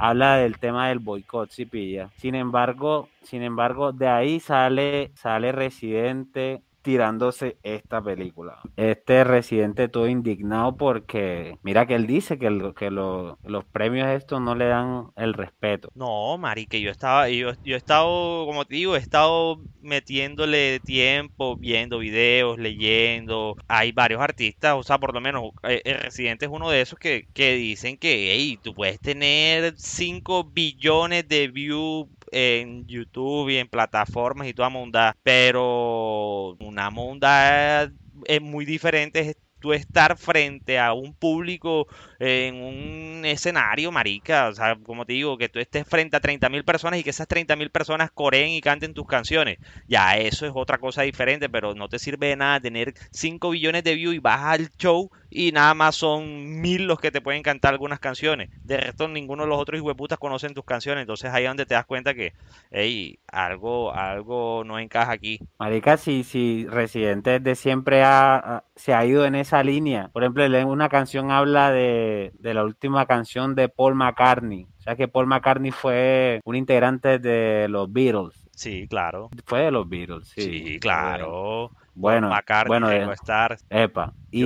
habla 0.00 0.36
del 0.36 0.58
tema 0.58 0.88
del 0.88 0.98
boicot, 0.98 1.50
si 1.50 1.66
pilla. 1.66 2.10
Sin 2.16 2.34
embargo, 2.34 3.08
sin 3.22 3.42
embargo, 3.42 3.92
de 3.92 4.08
ahí 4.08 4.40
sale, 4.40 5.10
sale 5.14 5.52
Residente, 5.52 6.62
tirándose 6.82 7.58
esta 7.62 8.02
película. 8.02 8.60
Este 8.76 9.24
residente 9.24 9.88
todo 9.88 10.08
indignado 10.08 10.76
porque 10.76 11.58
mira 11.62 11.86
que 11.86 11.94
él 11.94 12.06
dice 12.06 12.38
que, 12.38 12.50
los 12.50 13.64
premios 13.72 14.08
estos 14.08 14.40
no 14.40 14.54
le 14.54 14.66
dan 14.66 15.10
el 15.16 15.34
respeto. 15.34 15.90
No, 15.94 16.36
Mari, 16.38 16.66
que 16.66 16.80
yo 16.80 16.90
estaba, 16.90 17.28
yo, 17.28 17.52
yo 17.62 17.74
he 17.74 17.78
estado, 17.78 18.46
como 18.46 18.64
te 18.64 18.76
digo, 18.76 18.96
he 18.96 18.98
estado 18.98 19.60
metiéndole 19.80 20.80
tiempo, 20.80 21.56
viendo 21.56 21.98
videos, 21.98 22.58
leyendo. 22.58 23.56
Hay 23.68 23.92
varios 23.92 24.20
artistas, 24.20 24.74
o 24.76 24.82
sea, 24.82 24.98
por 24.98 25.14
lo 25.14 25.20
menos 25.20 25.50
eh, 25.62 25.82
el 25.84 25.98
residente 25.98 26.46
es 26.46 26.50
uno 26.52 26.70
de 26.70 26.80
esos 26.80 26.98
que, 26.98 27.26
que 27.32 27.54
dicen 27.54 27.96
que, 27.96 28.32
hey, 28.32 28.58
tú 28.62 28.74
puedes 28.74 29.00
tener 29.00 29.74
5 29.76 30.44
billones 30.44 31.28
de 31.28 31.48
views 31.48 32.08
en 32.32 32.86
YouTube 32.86 33.50
y 33.50 33.56
en 33.58 33.68
plataformas 33.68 34.48
y 34.48 34.54
toda 34.54 34.68
monda, 34.68 35.16
pero 35.22 36.54
una 36.60 36.90
monda 36.90 37.90
es 38.26 38.40
muy 38.40 38.64
diferente 38.64 39.36
tú 39.60 39.72
estar 39.72 40.16
frente 40.16 40.78
a 40.78 40.92
un 40.92 41.14
público 41.14 41.86
en 42.20 42.62
un 42.62 43.24
escenario, 43.24 43.90
marica, 43.90 44.48
o 44.48 44.54
sea, 44.54 44.76
como 44.76 45.06
te 45.06 45.14
digo, 45.14 45.38
que 45.38 45.48
tú 45.48 45.58
estés 45.58 45.88
frente 45.88 46.16
a 46.16 46.20
30 46.20 46.50
mil 46.50 46.64
personas 46.64 47.00
y 47.00 47.02
que 47.02 47.10
esas 47.10 47.26
30 47.26 47.56
mil 47.56 47.70
personas 47.70 48.10
coreen 48.10 48.50
y 48.50 48.60
canten 48.60 48.92
tus 48.92 49.06
canciones, 49.06 49.58
ya 49.88 50.18
eso 50.18 50.46
es 50.46 50.52
otra 50.54 50.78
cosa 50.78 51.02
diferente, 51.02 51.48
pero 51.48 51.74
no 51.74 51.88
te 51.88 51.98
sirve 51.98 52.28
de 52.28 52.36
nada 52.36 52.60
tener 52.60 52.92
5 53.10 53.50
billones 53.50 53.84
de 53.84 53.94
views 53.94 54.14
y 54.14 54.18
vas 54.18 54.40
al 54.40 54.70
show 54.76 55.10
y 55.30 55.52
nada 55.52 55.74
más 55.74 55.94
son 55.94 56.60
mil 56.60 56.86
los 56.86 56.98
que 56.98 57.12
te 57.12 57.20
pueden 57.20 57.42
cantar 57.42 57.72
algunas 57.72 58.00
canciones. 58.00 58.50
De 58.64 58.76
resto, 58.76 59.06
ninguno 59.08 59.44
de 59.44 59.48
los 59.48 59.58
otros 59.58 59.80
putas 59.96 60.18
conocen 60.18 60.54
tus 60.54 60.64
canciones. 60.64 61.02
Entonces 61.02 61.32
ahí 61.32 61.44
es 61.44 61.50
donde 61.50 61.66
te 61.66 61.74
das 61.74 61.86
cuenta 61.86 62.14
que, 62.14 62.32
hey, 62.70 63.20
algo, 63.28 63.94
algo 63.94 64.64
no 64.64 64.78
encaja 64.78 65.12
aquí. 65.12 65.38
Marica, 65.58 65.96
si, 65.96 66.24
si 66.24 66.66
Residente 66.66 67.38
de 67.38 67.54
siempre 67.54 68.02
ha, 68.02 68.64
se 68.74 68.92
ha 68.92 69.06
ido 69.06 69.24
en 69.24 69.36
esa 69.36 69.62
línea. 69.62 70.08
Por 70.12 70.24
ejemplo, 70.24 70.44
una 70.66 70.88
canción 70.88 71.30
habla 71.30 71.70
de, 71.70 72.09
de 72.38 72.54
la 72.54 72.64
última 72.64 73.06
canción 73.06 73.54
de 73.54 73.68
Paul 73.68 73.94
McCartney. 73.94 74.66
O 74.78 74.82
sea 74.82 74.96
que 74.96 75.08
Paul 75.08 75.26
McCartney 75.26 75.70
fue 75.70 76.40
un 76.44 76.56
integrante 76.56 77.18
de 77.18 77.68
los 77.68 77.92
Beatles. 77.92 78.48
Sí, 78.54 78.86
claro. 78.88 79.30
Fue 79.46 79.60
de 79.60 79.70
los 79.70 79.88
Beatles, 79.88 80.28
sí. 80.28 80.42
Sí, 80.42 80.80
claro. 80.80 81.70
Bueno, 81.94 82.30
bueno, 82.66 83.12
Starr, 83.12 83.58
epa. 83.68 84.14
Y, 84.30 84.44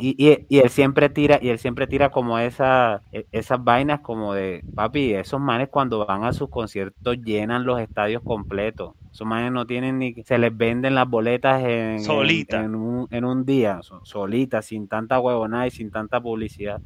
y, 0.00 0.46
y, 0.48 0.58
él 0.58 0.70
siempre 0.70 1.08
tira, 1.08 1.38
y 1.40 1.48
él 1.48 1.58
siempre 1.58 1.86
tira 1.86 2.10
como 2.10 2.38
esa, 2.38 3.02
e, 3.12 3.26
esas 3.30 3.62
vainas 3.62 4.00
como 4.00 4.34
de, 4.34 4.64
papi, 4.74 5.14
esos 5.14 5.40
manes 5.40 5.68
cuando 5.68 6.04
van 6.04 6.24
a 6.24 6.32
sus 6.32 6.50
conciertos 6.50 7.18
llenan 7.22 7.64
los 7.64 7.80
estadios 7.80 8.22
completos. 8.22 8.94
Esos 9.12 9.26
manes 9.26 9.52
no 9.52 9.66
tienen 9.66 9.98
ni, 9.98 10.14
se 10.24 10.36
les 10.38 10.56
venden 10.56 10.96
las 10.96 11.08
boletas 11.08 11.62
en, 11.62 12.00
en, 12.00 12.74
un, 12.74 13.06
en 13.10 13.24
un 13.24 13.44
día, 13.46 13.80
solitas, 14.02 14.66
sin 14.66 14.88
tanta 14.88 15.20
huevonada 15.20 15.68
y 15.68 15.70
sin 15.70 15.92
tanta 15.92 16.20
publicidad. 16.20 16.80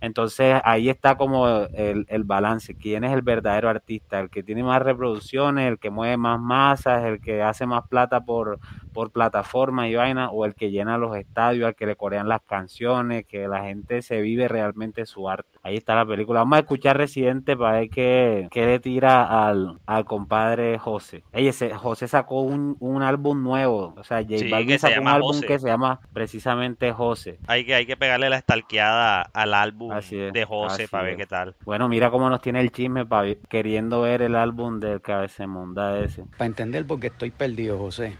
Entonces 0.00 0.60
ahí 0.64 0.88
está 0.88 1.16
como 1.16 1.48
el, 1.48 2.06
el, 2.08 2.24
balance, 2.24 2.74
quién 2.74 3.04
es 3.04 3.12
el 3.12 3.22
verdadero 3.22 3.68
artista, 3.68 4.20
el 4.20 4.30
que 4.30 4.42
tiene 4.42 4.62
más 4.62 4.82
reproducciones, 4.82 5.68
el 5.68 5.78
que 5.78 5.90
mueve 5.90 6.16
más 6.16 6.40
masas, 6.40 7.04
el 7.04 7.20
que 7.20 7.42
hace 7.42 7.66
más 7.66 7.86
plata 7.88 8.20
por, 8.24 8.58
por 8.92 9.10
plataforma 9.10 9.88
y 9.88 9.94
vaina, 9.94 10.30
o 10.30 10.44
el 10.44 10.54
que 10.54 10.70
llena 10.70 10.98
los 10.98 11.16
estadios, 11.16 11.66
al 11.66 11.74
que 11.74 11.86
le 11.86 11.96
corean 11.96 12.28
las 12.28 12.42
canciones, 12.42 13.26
que 13.26 13.48
la 13.48 13.64
gente 13.64 14.02
se 14.02 14.20
vive 14.20 14.48
realmente 14.48 15.06
su 15.06 15.28
arte. 15.28 15.58
Ahí 15.62 15.76
está 15.76 15.94
la 15.94 16.06
película. 16.06 16.40
Vamos 16.40 16.56
a 16.56 16.60
escuchar 16.60 16.96
Residente 16.96 17.56
para 17.56 17.80
ver 17.80 17.90
qué, 17.90 18.48
le 18.54 18.80
tira 18.80 19.46
al, 19.46 19.78
al 19.86 20.04
compadre 20.04 20.78
José. 20.78 21.24
Ey, 21.32 21.48
ese, 21.48 21.74
José 21.74 22.08
sacó 22.08 22.42
un, 22.42 22.76
un 22.80 23.02
álbum 23.02 23.42
nuevo, 23.42 23.94
o 23.96 24.04
sea, 24.04 24.22
J 24.22 24.46
Balvin 24.50 24.78
sacó 24.78 25.00
un 25.00 25.08
álbum 25.08 25.40
que 25.40 25.58
se 25.58 25.66
llama 25.66 26.00
precisamente 26.12 26.92
José. 26.92 27.38
Hay 27.46 27.64
que, 27.64 27.74
hay 27.74 27.86
que 27.86 27.96
pegarle 27.96 28.30
la 28.30 28.36
estalqueada 28.36 29.22
al 29.22 29.54
álbum 29.54 29.77
de 29.78 30.44
José 30.44 30.88
para 30.88 31.04
ver 31.04 31.16
qué 31.16 31.26
tal. 31.26 31.54
Bueno, 31.64 31.88
mira 31.88 32.10
cómo 32.10 32.28
nos 32.28 32.40
tiene 32.40 32.60
el 32.60 32.72
chisme 32.72 33.06
para 33.06 33.34
queriendo 33.48 34.02
ver 34.02 34.22
el 34.22 34.34
álbum 34.34 34.80
del 34.80 35.00
Cabecemunda 35.00 35.98
ese. 36.00 36.24
Para 36.36 36.46
entender 36.46 36.86
por 36.86 37.00
qué 37.00 37.08
estoy 37.08 37.30
perdido, 37.30 37.78
José. 37.78 38.16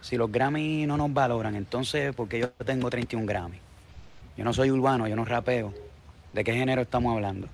Si 0.00 0.16
los 0.16 0.30
Grammy 0.30 0.86
no 0.86 0.96
nos 0.96 1.12
valoran, 1.12 1.56
entonces, 1.56 2.14
porque 2.14 2.38
yo 2.38 2.50
tengo 2.50 2.88
31 2.88 3.26
Grammy? 3.26 3.58
Yo 4.36 4.44
no 4.44 4.52
soy 4.52 4.70
urbano, 4.70 5.08
yo 5.08 5.16
no 5.16 5.24
rapeo. 5.24 5.72
¿De 6.32 6.44
qué 6.44 6.52
género 6.52 6.82
estamos 6.82 7.14
hablando? 7.14 7.48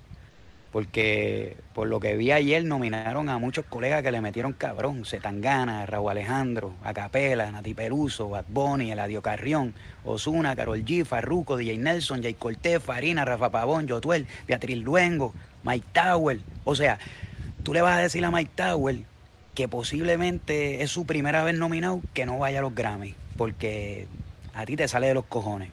Porque 0.73 1.55
por 1.75 1.87
lo 1.87 1.99
que 1.99 2.17
vi 2.17 2.31
ayer 2.31 2.65
nominaron 2.65 3.29
a 3.29 3.37
muchos 3.37 3.63
colegas 3.63 4.01
que 4.01 4.11
le 4.11 4.21
metieron 4.21 4.53
cabrón, 4.53 5.05
Zetangana, 5.05 5.85
Raúl 5.85 6.09
Alejandro, 6.09 6.73
Acapela, 6.83 7.51
Nati 7.51 7.75
Peruso, 7.75 8.27
Bad 8.27 8.45
Bunny, 8.47 8.91
Eladio 8.91 9.21
Carrión, 9.21 9.75
Osuna, 10.03 10.55
Carol 10.55 10.83
G, 10.83 11.05
Farruko, 11.05 11.57
DJ 11.57 11.77
Nelson, 11.77 12.23
Jay 12.23 12.33
Cortés, 12.33 12.81
Farina, 12.81 13.23
Rafa 13.23 13.51
Pavón, 13.51 13.87
Jotuel, 13.87 14.25
Beatriz 14.47 14.79
Luengo, 14.79 15.35
Mike 15.63 15.85
Tower. 15.93 16.39
O 16.63 16.73
sea, 16.73 16.97
tú 17.61 17.71
le 17.75 17.83
vas 17.83 17.99
a 17.99 18.01
decir 18.01 18.25
a 18.25 18.31
Mike 18.31 18.51
Tower 18.55 18.95
que 19.53 19.67
posiblemente 19.67 20.81
es 20.81 20.89
su 20.89 21.05
primera 21.05 21.43
vez 21.43 21.55
nominado 21.55 22.01
que 22.15 22.25
no 22.25 22.39
vaya 22.39 22.57
a 22.57 22.61
los 22.63 22.73
Grammy, 22.73 23.13
porque 23.37 24.07
a 24.55 24.65
ti 24.65 24.75
te 24.75 24.87
sale 24.87 25.05
de 25.05 25.13
los 25.13 25.25
cojones. 25.25 25.69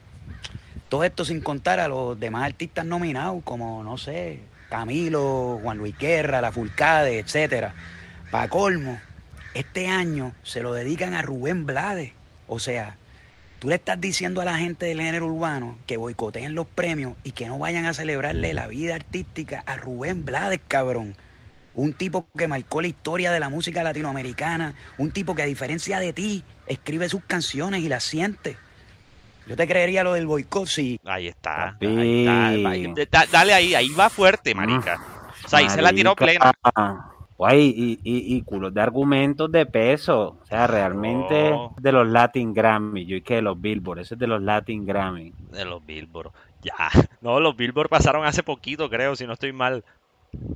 Todo 0.89 1.03
esto 1.05 1.25
sin 1.25 1.41
contar 1.41 1.79
a 1.79 1.87
los 1.87 2.19
demás 2.19 2.43
artistas 2.43 2.85
nominados, 2.85 3.41
como, 3.43 3.83
no 3.83 3.97
sé, 3.97 4.50
Camilo, 4.71 5.59
Juan 5.61 5.77
Luis 5.77 5.97
Guerra, 5.97 6.39
La 6.39 6.53
Fulcade, 6.53 7.19
etcétera. 7.19 7.75
Para 8.31 8.47
colmo, 8.47 9.01
este 9.53 9.87
año 9.87 10.33
se 10.43 10.63
lo 10.63 10.71
dedican 10.71 11.13
a 11.13 11.21
Rubén 11.21 11.65
Blades. 11.65 12.13
O 12.47 12.57
sea, 12.57 12.95
tú 13.59 13.67
le 13.67 13.75
estás 13.75 13.99
diciendo 13.99 14.39
a 14.39 14.45
la 14.45 14.57
gente 14.57 14.85
del 14.85 15.01
género 15.01 15.27
urbano 15.27 15.77
que 15.85 15.97
boicoteen 15.97 16.55
los 16.55 16.67
premios 16.67 17.15
y 17.25 17.33
que 17.33 17.47
no 17.47 17.59
vayan 17.59 17.85
a 17.85 17.93
celebrarle 17.93 18.53
la 18.53 18.67
vida 18.67 18.95
artística 18.95 19.61
a 19.65 19.75
Rubén 19.75 20.23
Blades, 20.23 20.61
cabrón. 20.69 21.17
Un 21.73 21.91
tipo 21.91 22.25
que 22.37 22.47
marcó 22.47 22.81
la 22.81 22.87
historia 22.87 23.33
de 23.33 23.41
la 23.41 23.49
música 23.49 23.83
latinoamericana, 23.83 24.75
un 24.97 25.11
tipo 25.11 25.35
que 25.35 25.41
a 25.41 25.47
diferencia 25.47 25.99
de 25.99 26.13
ti 26.13 26.45
escribe 26.65 27.09
sus 27.09 27.25
canciones 27.25 27.81
y 27.81 27.89
las 27.89 28.05
siente. 28.05 28.55
Yo 29.47 29.55
te 29.55 29.67
creería 29.67 30.03
lo 30.03 30.13
del 30.13 30.27
boicot, 30.27 30.67
sí. 30.67 30.99
Ahí 31.03 31.27
está. 31.27 31.77
Ahí 31.81 32.93
está. 32.95 33.25
dale 33.31 33.53
ahí, 33.53 33.75
ahí 33.75 33.89
va 33.89 34.09
fuerte, 34.09 34.53
marica. 34.53 35.01
O 35.45 35.47
sea, 35.47 35.59
ahí 35.59 35.69
se 35.69 35.81
la 35.81 35.91
tiró 35.91 36.15
plena. 36.15 36.51
Guay, 37.37 37.73
y, 37.75 37.99
y, 38.03 38.35
y 38.35 38.41
culos 38.43 38.71
de 38.71 38.81
argumentos 38.81 39.51
de 39.51 39.65
peso. 39.65 40.37
O 40.43 40.45
sea, 40.45 40.67
realmente 40.67 41.55
de 41.79 41.91
los 41.91 42.07
Latin 42.07 42.53
Grammy. 42.53 43.05
Yo 43.05 43.15
y 43.15 43.21
que 43.21 43.35
de 43.35 43.41
los 43.41 43.59
Billboard, 43.59 43.99
eso 43.99 44.13
es 44.13 44.19
de 44.19 44.27
los 44.27 44.41
Latin 44.43 44.85
Grammy. 44.85 45.33
De 45.49 45.65
los 45.65 45.83
Billboard. 45.85 46.31
Ya. 46.61 46.75
No, 47.21 47.39
los 47.39 47.55
Billboard 47.55 47.89
pasaron 47.89 48.25
hace 48.25 48.41
poquito, 48.41 48.89
creo, 48.89 49.15
si 49.15 49.27
no 49.27 49.33
estoy 49.33 49.53
mal. 49.53 49.83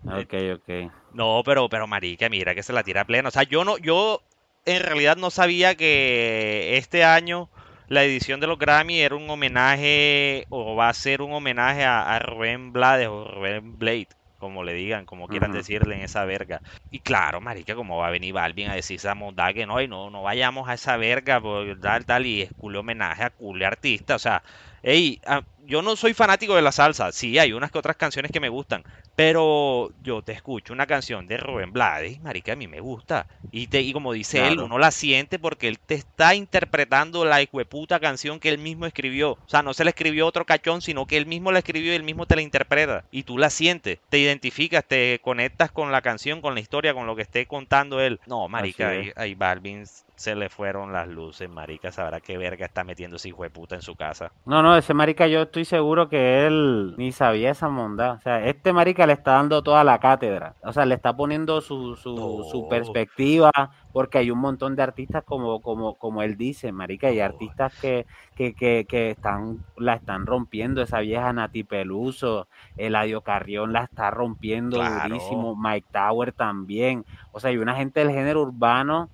Ok, 0.04 0.34
ok. 0.56 0.92
No, 1.14 1.42
pero, 1.46 1.70
pero 1.70 1.86
marica, 1.86 2.28
mira 2.28 2.56
que 2.56 2.64
se 2.64 2.74
la 2.74 2.84
tira 2.84 3.06
plena. 3.06 3.30
O 3.30 3.32
sea, 3.32 3.44
yo 3.44 3.64
no, 3.64 3.78
yo 3.78 4.22
en 4.66 4.82
realidad 4.82 5.16
no 5.18 5.30
sabía 5.30 5.76
que 5.76 6.78
este 6.78 7.04
año 7.04 7.50
la 7.88 8.04
edición 8.04 8.40
de 8.40 8.48
los 8.48 8.58
Grammy 8.58 9.00
era 9.00 9.16
un 9.16 9.30
homenaje 9.30 10.46
o 10.50 10.76
va 10.76 10.90
a 10.90 10.94
ser 10.94 11.22
un 11.22 11.34
homenaje 11.34 11.84
a, 11.84 12.18
Rubén 12.20 12.74
Blades 12.74 13.08
o 13.08 13.26
Rubén 13.26 13.78
Blade, 13.78 14.10
como 14.38 14.64
le 14.64 14.74
digan, 14.74 15.06
como 15.06 15.28
quieran 15.28 15.52
decirle 15.52 15.96
en 15.96 16.02
esa 16.02 16.26
verga. 16.26 16.62
Y 16.90 17.00
claro, 17.00 17.42
marica, 17.42 17.76
como 17.76 17.98
va 17.98 18.08
a 18.08 18.12
venir 18.12 18.34
Balvin 18.34 18.70
a 18.70 18.76
decir 18.76 18.98
esa 18.98 19.16
mondad 19.16 19.54
que 19.54 19.66
no, 19.66 19.82
y 19.82 19.88
no, 19.88 20.10
no 20.10 20.24
vayamos 20.24 20.68
a 20.70 20.74
esa 20.74 20.98
verga 20.98 21.40
por 21.42 21.80
tal, 21.80 22.06
tal, 22.06 22.26
y 22.26 22.44
es 22.44 22.54
culo 22.54 22.82
homenaje 22.82 23.24
a 23.24 23.30
culo 23.30 23.66
artista, 23.66 24.16
o 24.16 24.20
sea, 24.20 24.44
Ey, 24.86 25.20
yo 25.68 25.82
no 25.82 25.96
soy 25.96 26.14
fanático 26.14 26.56
de 26.56 26.62
la 26.62 26.72
salsa. 26.72 27.12
Sí, 27.12 27.38
hay 27.38 27.54
unas 27.54 27.72
que 27.72 27.78
otras 27.78 27.96
canciones 27.96 28.32
que 28.32 28.40
me 28.40 28.50
gustan. 28.50 28.84
Pero 29.16 29.92
yo 30.04 30.22
te 30.22 30.34
escucho 30.34 30.74
una 30.74 30.88
canción 30.88 31.26
de 31.28 31.38
Rubén 31.38 31.72
Blades, 31.72 32.22
marica, 32.22 32.54
a 32.54 32.56
mí 32.56 32.68
me 32.68 32.82
gusta. 32.82 33.28
Y, 33.52 33.68
te, 33.68 33.82
y 33.82 33.94
como 33.94 34.12
dice 34.12 34.48
él, 34.48 34.60
uno 34.60 34.78
la 34.78 34.92
siente 34.92 35.40
porque 35.40 35.68
él 35.68 35.80
te 35.80 35.96
está 35.96 36.36
interpretando 36.36 37.24
la 37.24 37.40
puta 37.70 38.00
canción 38.00 38.40
que 38.40 38.50
él 38.50 38.58
mismo 38.58 38.86
escribió. 38.86 39.32
O 39.34 39.48
sea, 39.48 39.62
no 39.62 39.74
se 39.74 39.84
le 39.84 39.92
escribió 39.92 40.28
otro 40.28 40.46
cachón, 40.46 40.82
sino 40.82 41.06
que 41.06 41.18
él 41.18 41.26
mismo 41.26 41.52
la 41.52 41.60
escribió 41.60 41.94
y 41.94 41.96
él 41.96 42.04
mismo 42.04 42.26
te 42.26 42.36
la 42.36 42.42
interpreta. 42.42 43.06
Y 43.12 43.24
tú 43.24 43.38
la 43.38 43.50
sientes, 43.50 44.00
te 44.10 44.20
identificas, 44.20 44.84
te 44.84 45.20
conectas 45.22 45.72
con 45.72 45.92
la 45.92 46.02
canción, 46.02 46.42
con 46.42 46.54
la 46.54 46.60
historia, 46.60 46.94
con 46.94 47.08
lo 47.08 47.16
que 47.16 47.22
esté 47.22 47.46
contando 47.46 48.02
él. 48.02 48.20
No, 48.26 48.48
marica, 48.50 48.90
ahí, 48.90 49.12
ahí 49.16 49.36
Balvin 49.36 49.86
se 50.16 50.36
le 50.36 50.50
fueron 50.50 50.94
las 50.94 51.08
luces, 51.08 51.50
marica. 51.50 51.92
Sabrá 51.92 52.20
qué 52.22 52.38
verga 52.38 52.66
está 52.66 52.84
metiendo 52.84 53.18
ese 53.18 53.30
hijo 53.30 53.44
de 53.44 53.50
puta 53.50 53.76
en 53.76 53.82
su 53.82 53.96
casa. 53.96 54.32
No, 54.46 54.62
no, 54.62 54.78
ese 54.78 54.94
marica 54.94 55.28
yo 55.28 55.48
estoy 55.56 55.64
seguro 55.64 56.10
que 56.10 56.46
él 56.46 56.96
ni 56.98 57.14
sabía 57.14 57.50
esa 57.52 57.70
mondad. 57.70 58.16
O 58.16 58.20
sea, 58.20 58.46
este 58.46 58.74
marica 58.74 59.08
le 59.08 59.14
está 59.14 59.36
dando 59.36 59.64
toda 59.64 59.86
la 59.86 60.00
cátedra. 60.00 60.54
O 60.62 60.74
sea, 60.74 60.86
le 60.86 60.96
está 60.96 61.16
poniendo 61.16 61.62
su, 61.62 61.96
su, 61.96 62.46
su 62.52 62.68
perspectiva, 62.68 63.52
porque 63.94 64.18
hay 64.18 64.32
un 64.32 64.40
montón 64.40 64.76
de 64.76 64.84
artistas 64.84 65.24
como, 65.24 65.62
como, 65.62 65.96
como 65.96 66.22
él 66.24 66.36
dice, 66.36 66.74
marica, 66.74 67.08
hay 67.08 67.22
artistas 67.22 67.74
que, 67.80 68.06
que, 68.36 68.54
que, 68.54 68.86
que 68.86 69.12
están, 69.12 69.64
la 69.78 69.94
están 69.94 70.26
rompiendo, 70.26 70.82
esa 70.82 71.00
vieja 71.00 71.32
Nati 71.32 71.64
Peluso, 71.64 72.50
Eladio 72.76 73.22
Carrión 73.22 73.72
la 73.72 73.86
está 73.86 74.12
rompiendo 74.12 74.76
Claro. 74.80 75.08
durísimo, 75.08 75.56
Mike 75.56 75.88
Tower 75.94 76.34
también. 76.34 77.06
O 77.32 77.40
sea, 77.40 77.52
hay 77.52 77.58
una 77.58 77.76
gente 77.76 78.02
del 78.02 78.12
género 78.12 78.42
urbano 78.42 79.10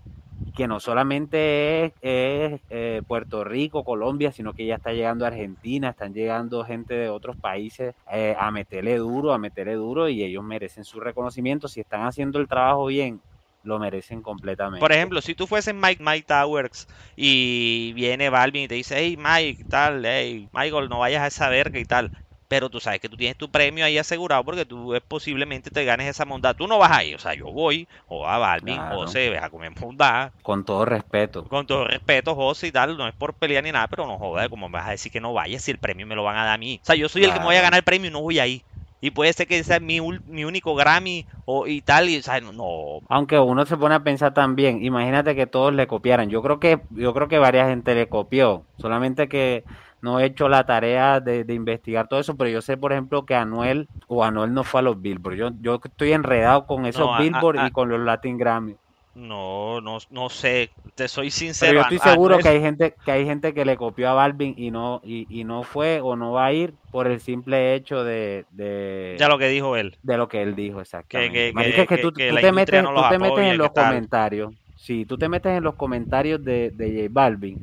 que 0.56 0.68
no 0.68 0.80
solamente 0.80 1.86
es, 2.02 2.62
eh, 2.70 3.02
Puerto 3.08 3.44
Rico, 3.44 3.84
Colombia, 3.84 4.32
sino 4.32 4.54
que 4.54 4.66
ya 4.66 4.76
está 4.76 4.92
llegando 4.92 5.26
a 5.26 5.30
Argentina, 5.30 5.90
están 5.90 6.14
llegando 6.14 6.64
gente 6.66 6.94
de 6.94 7.10
otros 7.10 7.38
países 7.38 7.96
eh, 8.12 8.36
a 8.38 8.52
meterle 8.52 8.98
duro, 8.98 9.34
a 9.34 9.38
meterle 9.38 9.76
duro 9.76 10.10
y 10.10 10.24
ellos 10.24 10.44
merecen 10.44 10.84
su 10.84 11.00
reconocimiento. 11.00 11.68
Si 11.68 11.80
están 11.80 12.06
haciendo 12.06 12.40
el 12.40 12.48
trabajo 12.48 12.88
bien, 12.88 13.22
lo 13.64 13.80
merecen 13.80 14.22
completamente. 14.22 14.80
Por 14.80 14.92
ejemplo, 14.92 15.22
si 15.22 15.36
tú 15.36 15.48
fueses 15.48 15.74
Mike, 15.74 16.04
Mike 16.04 16.26
Towers 16.28 16.88
y 17.16 17.94
viene 17.94 18.30
Balvin 18.30 18.64
y 18.64 18.68
te 18.68 18.76
dice, 18.76 18.98
hey 18.98 19.18
Mike, 19.18 19.66
tal, 19.70 20.04
hey 20.06 20.50
Michael, 20.54 20.90
no 20.90 21.00
vayas 21.00 21.22
a 21.22 21.28
esa 21.28 21.50
verga 21.50 21.80
y 21.80 21.86
tal. 21.86 22.12
Pero 22.52 22.70
tú 22.70 22.82
sabes 22.82 23.00
que 23.00 23.08
tú 23.08 23.16
tienes 23.16 23.38
tu 23.38 23.50
premio 23.50 23.86
ahí 23.86 23.98
asegurado 23.98 24.44
porque 24.44 24.66
tú 24.66 24.94
eh, 24.94 25.00
posiblemente 25.00 25.72
te 25.72 25.86
ganes 25.86 26.10
esa 26.10 26.26
mondad. 26.26 26.54
Tú 26.54 26.68
no 26.68 26.78
vas 26.78 26.92
ahí, 26.92 27.14
o 27.14 27.18
sea, 27.18 27.34
yo 27.34 27.46
voy, 27.50 27.88
o 28.10 28.28
a 28.28 28.40
Balvin, 28.40 28.76
Claro. 28.76 28.98
José, 28.98 29.30
ves 29.30 29.42
a 29.42 29.50
comer 29.50 29.72
mondad. 29.80 30.34
Con 30.44 30.66
todo 30.66 30.84
respeto. 30.84 31.46
Con 31.46 31.66
todo 31.66 31.86
respeto, 31.86 32.36
José 32.36 32.68
y 32.68 32.72
tal, 32.74 32.98
no 32.98 33.08
es 33.08 33.16
por 33.16 33.36
pelear 33.36 33.64
ni 33.64 33.72
nada, 33.72 33.88
pero 33.88 34.06
no 34.06 34.18
jodas, 34.18 34.50
como 34.50 34.68
me 34.68 34.80
vas 34.80 34.90
a 34.90 34.92
decir 34.92 35.14
que 35.14 35.22
no 35.22 35.32
vayas 35.32 35.64
si 35.64 35.72
el 35.72 35.78
premio 35.78 36.06
me 36.06 36.14
lo 36.14 36.24
van 36.24 36.36
a 36.36 36.44
dar 36.44 36.56
a 36.56 36.58
mí. 36.58 36.82
O 36.84 36.86
sea, 36.86 36.96
yo 36.96 37.08
soy 37.08 37.24
el 37.24 37.32
que 37.32 37.40
me 37.40 37.46
voy 37.46 37.56
a 37.56 37.62
ganar 37.62 37.78
el 37.78 37.86
premio 37.86 38.10
y 38.10 38.12
no 38.12 38.20
voy 38.20 38.40
ahí. 38.40 38.66
Y 39.02 39.12
puede 39.12 39.34
ser 39.34 39.48
que 39.48 39.64
sea 39.64 39.80
mi, 39.80 40.00
ul- 40.00 40.22
mi 40.26 40.46
único 40.46 40.76
Grammy 40.76 41.26
o, 41.46 41.68
y 41.68 41.82
tal, 41.82 42.10
y 42.10 42.18
o 42.18 42.22
sea, 42.22 42.40
no, 42.40 43.00
Aunque 43.10 43.40
uno 43.40 43.66
se 43.66 43.76
pone 43.78 43.96
a 43.96 44.04
pensar 44.04 44.34
también, 44.34 44.84
imagínate 44.84 45.36
que 45.36 45.48
todos 45.48 45.74
le 45.74 45.88
copiaran. 45.88 46.30
Yo 46.30 46.42
creo 46.42 46.60
que, 46.60 46.82
yo 46.92 47.14
creo 47.14 47.28
que 47.28 47.40
varias 47.40 47.68
gente 47.70 47.96
le 47.96 48.08
copió, 48.08 48.64
solamente 48.78 49.28
que 49.28 49.64
no 50.02 50.20
he 50.20 50.26
hecho 50.26 50.48
la 50.50 50.66
tarea 50.66 51.20
de, 51.20 51.44
de 51.44 51.54
investigar 51.54 52.08
todo 52.08 52.20
eso, 52.20 52.36
pero 52.38 52.50
yo 52.50 52.62
sé, 52.62 52.78
por 52.78 52.92
ejemplo, 52.92 53.26
que 53.26 53.36
Anuel 53.36 53.88
o 54.08 54.24
Anuel 54.24 54.54
no 54.54 54.64
fue 54.64 54.80
a 54.80 54.84
los 54.84 55.02
Billboard. 55.02 55.36
Yo, 55.36 55.50
yo 55.62 55.80
estoy 55.84 56.14
enredado 56.14 56.66
con 56.66 56.86
esos 56.86 57.06
No, 57.08 57.16
a- 57.16 57.22
Billboard 57.22 57.58
a- 57.60 57.68
y 57.68 57.72
con 57.72 57.90
los 57.90 58.00
Latin 58.00 58.38
Grammy. 58.38 58.76
No, 59.16 59.82
no, 59.82 59.98
no 60.10 60.30
sé, 60.30 60.72
te 60.96 61.08
soy 61.08 61.26
Pero 61.26 61.32
sincero. 61.32 61.74
yo 61.74 61.80
a- 61.80 61.84
estoy 61.84 62.00
seguro 62.00 62.40
que 62.40 62.48
hay 62.50 62.62
gente, 62.62 62.96
que 63.06 63.12
hay 63.12 63.26
gente 63.26 63.54
que 63.54 63.66
le 63.66 63.76
copió 63.76 64.10
a 64.10 64.14
Balvin 64.14 64.54
y 64.58 64.72
no, 64.72 65.02
y, 65.04 65.28
y 65.30 65.44
no 65.44 65.64
fue 65.64 66.00
o 66.02 66.16
no 66.16 66.32
va 66.32 66.46
a 66.46 66.54
ir 66.54 66.74
por 66.92 67.08
el 67.08 67.20
simple 67.20 67.76
hecho 67.76 68.04
de, 68.04 68.46
de, 68.52 69.16
Ya 69.20 69.28
lo 69.28 69.38
que 69.38 69.48
dijo 69.50 69.76
él. 69.76 69.98
de 70.02 70.18
lo 70.18 70.28
que 70.28 70.42
él 70.42 70.56
dijo 70.56 70.80
exactamente. 70.82 71.34
que- 71.34 71.54
Marica, 71.54 71.86
que 71.86 71.96
que- 71.98 72.02
tú, 72.02 72.12
te 72.12 72.52
metes, 72.52 72.84
no 72.84 72.94
tú 72.94 73.02
te 73.10 73.20
metes 73.20 73.40
en 73.46 73.58
los 73.58 73.72
comentarios. 73.72 74.54
Sí, 74.76 75.06
tú 75.06 75.18
te 75.18 75.30
metes 75.30 75.58
en 75.58 75.64
los 75.64 75.76
comentarios 75.76 76.44
de, 76.44 76.72
de 76.72 77.04
J 77.04 77.08
Balvin 77.12 77.60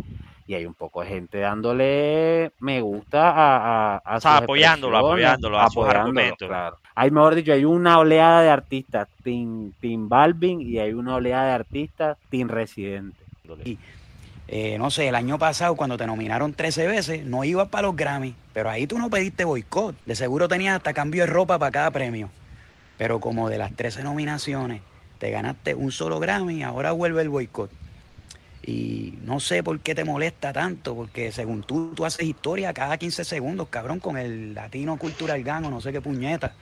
y 0.49 0.55
hay 0.55 0.65
un 0.65 0.75
poco 0.75 1.03
de 1.03 1.09
gente 1.09 1.39
dándole 1.39 2.53
me 2.61 2.81
gusta 2.81 3.31
a, 3.31 3.97
a, 3.97 3.97
a 3.99 4.17
O 4.17 4.21
sea, 4.21 4.33
sus 4.33 4.43
apoyándolo, 4.43 4.97
apoyándolo, 4.97 5.61
a 5.61 5.69
sus 5.69 5.87
apoyándolo, 5.87 6.01
argumentos. 6.01 6.49
claro. 6.49 6.79
Hay, 6.95 7.11
mejor 7.11 7.35
dicho, 7.35 7.53
hay 7.53 7.65
una 7.67 7.99
oleada 7.99 8.41
de 8.43 8.49
artistas 8.51 9.09
Team, 9.23 9.73
team 9.81 10.09
Balvin 10.09 10.63
y 10.63 10.79
hay 10.79 10.95
una 10.95 11.17
oleada 11.17 11.49
de 11.49 11.53
artistas 11.53 12.17
Team 12.31 12.49
Residente. 12.49 13.19
Eh, 14.49 14.79
no 14.79 14.91
sé, 14.91 15.09
el 15.09 15.15
año 15.15 15.39
pasado 15.39 15.77
cuando 15.77 15.99
te 15.99 16.07
nominaron 16.07 16.55
13 16.55 16.87
veces, 16.87 17.27
no 17.27 17.45
ibas 17.45 17.69
para 17.69 17.87
los 17.89 17.97
Grammy, 17.97 18.35
pero 18.55 18.71
ahí 18.71 18.87
tú 18.87 18.99
no 18.99 19.11
pediste 19.11 19.45
boicot. 19.45 19.95
De 20.07 20.17
seguro 20.17 20.49
tenías 20.49 20.77
hasta 20.77 20.95
cambio 20.95 21.25
de 21.25 21.31
ropa 21.31 21.59
para 21.59 21.71
cada 21.71 21.91
premio. 21.91 22.31
Pero 22.97 23.21
como 23.21 23.51
de 23.51 23.59
las 23.59 23.77
13 23.77 24.03
nominaciones 24.03 24.81
te 25.19 25.31
ganaste 25.31 25.75
un 25.75 25.93
solo 25.93 26.19
Grammy, 26.21 26.63
ahora 26.63 26.93
vuelve 26.93 27.21
el 27.21 27.29
boicot. 27.29 27.71
Y 28.69 29.15
no 29.25 29.41
sé 29.41 29.63
por 29.63 29.81
qué 29.81 29.95
te 29.95 30.05
molesta 30.05 30.53
tanto, 30.53 30.95
porque 30.95 31.33
según 31.33 31.63
tú, 31.63 31.95
tú 31.95 32.05
haces 32.05 32.27
historia 32.27 32.75
cada 32.75 32.99
15 32.99 33.25
segundos, 33.25 33.69
cabrón, 33.71 33.99
con 33.99 34.19
el 34.19 34.53
latino 34.53 34.99
cultural 34.99 35.43
gano, 35.43 35.71
no 35.71 35.81
sé 35.81 35.91
qué 35.91 36.03
puñeta. 36.03 36.53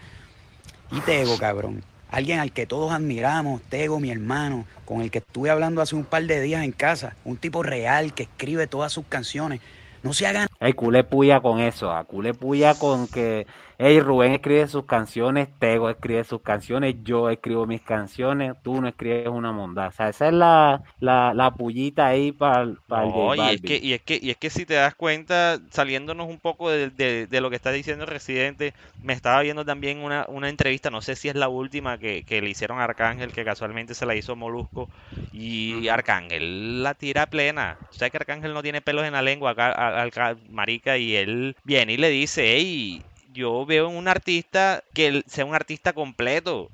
Y 0.93 1.01
Tego, 1.01 1.37
cabrón. 1.37 1.83
Alguien 2.09 2.39
al 2.39 2.53
que 2.53 2.65
todos 2.65 2.93
admiramos, 2.93 3.61
Tego, 3.63 3.99
mi 3.99 4.13
hermano, 4.13 4.67
con 4.85 5.01
el 5.01 5.11
que 5.11 5.19
estuve 5.19 5.51
hablando 5.51 5.83
hace 5.83 5.97
un 5.97 6.05
par 6.05 6.23
de 6.23 6.41
días 6.41 6.63
en 6.63 6.71
casa. 6.71 7.17
Un 7.25 7.39
tipo 7.39 7.65
real 7.65 8.15
que 8.15 8.23
escribe 8.23 8.69
todas 8.69 8.93
sus 8.93 9.05
canciones. 9.07 9.61
No 10.05 10.13
se 10.13 10.29
hagan 10.29 10.47
El 10.61 10.75
culé 10.75 11.05
puya 11.05 11.41
con 11.41 11.61
eso, 11.61 11.93
a 11.93 12.05
culé 12.05 12.35
puya 12.35 12.79
con 12.79 13.09
que, 13.09 13.47
hey, 13.79 14.01
Rubén 14.01 14.33
escribe 14.33 14.67
sus 14.69 14.85
canciones, 14.87 15.49
Tego 15.59 15.91
escribe 15.91 16.25
sus 16.25 16.41
canciones, 16.43 16.97
yo 17.03 17.31
escribo 17.31 17.67
mis 17.67 17.83
canciones, 17.83 18.55
tú 18.63 18.81
no 18.81 18.89
escribes 18.89 19.29
una 19.29 19.53
mondad. 19.53 19.89
O 19.89 19.93
sea, 19.93 20.09
esa 20.09 20.29
es 20.29 20.33
la, 20.35 20.83
la, 21.01 21.35
la 21.35 21.51
pullita 21.57 22.07
ahí 22.07 22.33
para 22.33 22.63
el 22.63 22.79
No, 22.89 23.35
J 23.35 23.35
y 23.35 23.51
es 23.51 23.61
que, 23.63 23.77
y 23.83 23.93
es 23.95 24.03
que, 24.03 24.19
y 24.23 24.31
es 24.31 24.37
que 24.39 24.49
si 24.49 24.65
te 24.65 24.75
das 24.75 24.95
cuenta, 24.95 25.59
saliéndonos 25.71 26.29
un 26.29 26.39
poco 26.39 26.71
de, 26.71 26.89
de- 26.91 27.27
de 27.27 27.41
lo 27.41 27.51
que 27.51 27.57
está 27.57 27.73
diciendo 27.73 28.07
Residente, 28.07 28.75
me 29.03 29.13
estaba 29.13 29.43
viendo 29.43 29.65
también 29.65 29.99
una, 29.99 30.25
una 30.29 30.49
entrevista, 30.49 30.89
no 30.89 31.03
sé 31.03 31.17
si 31.17 31.29
es 31.29 31.35
la 31.35 31.49
última 31.49 31.99
que, 31.99 32.25
que 32.25 32.41
le 32.41 32.49
hicieron 32.49 32.79
a 32.79 32.85
Arcángel, 32.85 33.33
que 33.33 33.45
casualmente 33.45 33.95
se 33.95 34.07
la 34.07 34.15
hizo 34.15 34.37
Molusco, 34.37 34.89
y. 35.33 35.89
Arcángel 35.89 36.83
la 36.83 36.95
tira 36.95 37.27
plena. 37.27 37.81
O 37.91 37.93
sea 37.95 38.09
que 38.09 38.17
Arcángel 38.19 38.55
no 38.55 38.63
tiene 38.63 38.81
pelos 38.81 39.05
en 39.05 39.13
la 39.15 39.23
lengua, 39.23 39.51
acá, 39.51 39.73
a- 39.73 40.01
al 40.03 40.11
ca- 40.13 40.37
marica, 40.51 40.99
y 40.99 41.17
él 41.17 41.57
viene 41.65 41.95
y 41.95 41.97
le 41.97 42.09
dice, 42.11 42.55
hey, 42.57 43.03
yo 43.33 43.67
veo 43.67 43.89
en 43.91 43.97
un 43.97 44.09
artista 44.09 44.83
que 44.95 45.23
sea 45.27 45.45
un 45.45 45.55
artista 45.55 45.93
completo. 45.93 46.71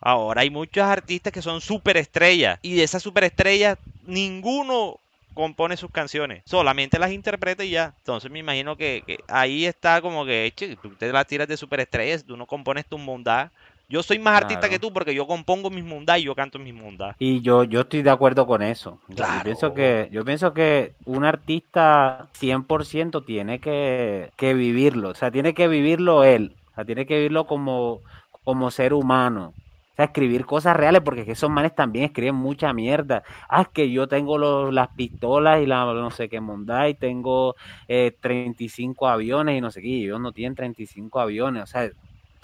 Ahora 0.00 0.42
hay 0.42 0.50
muchos 0.50 0.84
artistas 0.84 1.32
que 1.32 1.42
son 1.42 1.60
superestrellas 1.60 2.58
y 2.62 2.76
de 2.76 2.84
esas 2.84 3.02
superestrellas 3.02 3.78
ninguno 4.00 5.00
compone 5.34 5.76
sus 5.76 5.90
canciones, 5.90 6.42
solamente 6.46 6.98
las 6.98 7.12
interpreta 7.12 7.64
y 7.64 7.70
ya. 7.70 7.94
Entonces 7.98 8.30
me 8.30 8.40
imagino 8.40 8.76
que, 8.76 9.24
ahí 9.28 9.66
está 9.66 10.00
como 10.02 10.24
que, 10.24 10.52
che, 10.56 10.76
tú 10.76 10.96
te 10.96 11.12
las 11.12 11.26
tiras 11.26 11.48
de 11.48 11.56
superestrellas, 11.56 12.24
tú 12.24 12.36
no 12.36 12.46
compones 12.46 12.86
tu 12.88 12.98
mundad. 12.98 13.52
Yo 13.90 14.02
soy 14.02 14.18
más 14.18 14.42
artista 14.42 14.68
que 14.68 14.78
tú 14.78 14.92
porque 14.92 15.14
yo 15.14 15.26
compongo 15.26 15.70
mis 15.70 15.82
mundad 15.82 16.18
y 16.18 16.24
yo 16.24 16.34
canto 16.34 16.58
mis 16.58 16.74
mundad. 16.74 17.16
Y 17.18 17.40
yo, 17.40 17.64
yo 17.64 17.80
estoy 17.80 18.02
de 18.02 18.10
acuerdo 18.10 18.46
con 18.46 18.60
eso. 18.60 19.00
Claro. 19.14 19.38
Yo 19.38 19.44
pienso 19.44 19.72
que, 19.72 20.08
yo 20.12 20.24
pienso 20.26 20.52
que 20.52 20.92
un 21.06 21.24
artista 21.24 22.28
100% 22.38 23.24
tiene 23.24 23.60
que, 23.60 24.30
que 24.36 24.52
vivirlo. 24.52 25.08
O 25.08 25.14
sea, 25.14 25.30
tiene 25.30 25.54
que 25.54 25.68
vivirlo 25.68 26.22
él. 26.22 26.54
O 26.72 26.74
sea, 26.74 26.84
tiene 26.84 27.06
que 27.06 27.16
vivirlo 27.16 27.46
como, 27.46 28.00
como 28.44 28.70
ser 28.70 28.92
humano. 28.92 29.54
O 29.56 29.96
sea, 29.96 30.04
escribir 30.04 30.44
cosas 30.44 30.76
reales, 30.76 31.00
porque 31.00 31.20
es 31.20 31.26
que 31.26 31.32
esos 31.32 31.48
manes 31.48 31.74
también 31.74 32.04
escriben 32.04 32.34
mucha 32.34 32.74
mierda. 32.74 33.22
Ah, 33.48 33.62
es 33.62 33.68
que 33.68 33.90
yo 33.90 34.06
tengo 34.06 34.36
los, 34.36 34.72
las 34.72 34.88
pistolas 34.88 35.62
y 35.62 35.66
la 35.66 35.86
no 35.86 36.10
sé 36.10 36.28
qué 36.28 36.40
mondad 36.40 36.88
y 36.88 36.94
tengo 36.94 37.56
eh, 37.88 38.14
35 38.20 39.08
aviones 39.08 39.56
y 39.56 39.62
no 39.62 39.70
sé 39.70 39.80
qué. 39.80 39.88
Y 39.88 40.04
ellos 40.04 40.20
no 40.20 40.32
tienen 40.32 40.54
35 40.54 41.20
aviones. 41.20 41.62
O 41.62 41.66
sea, 41.66 41.90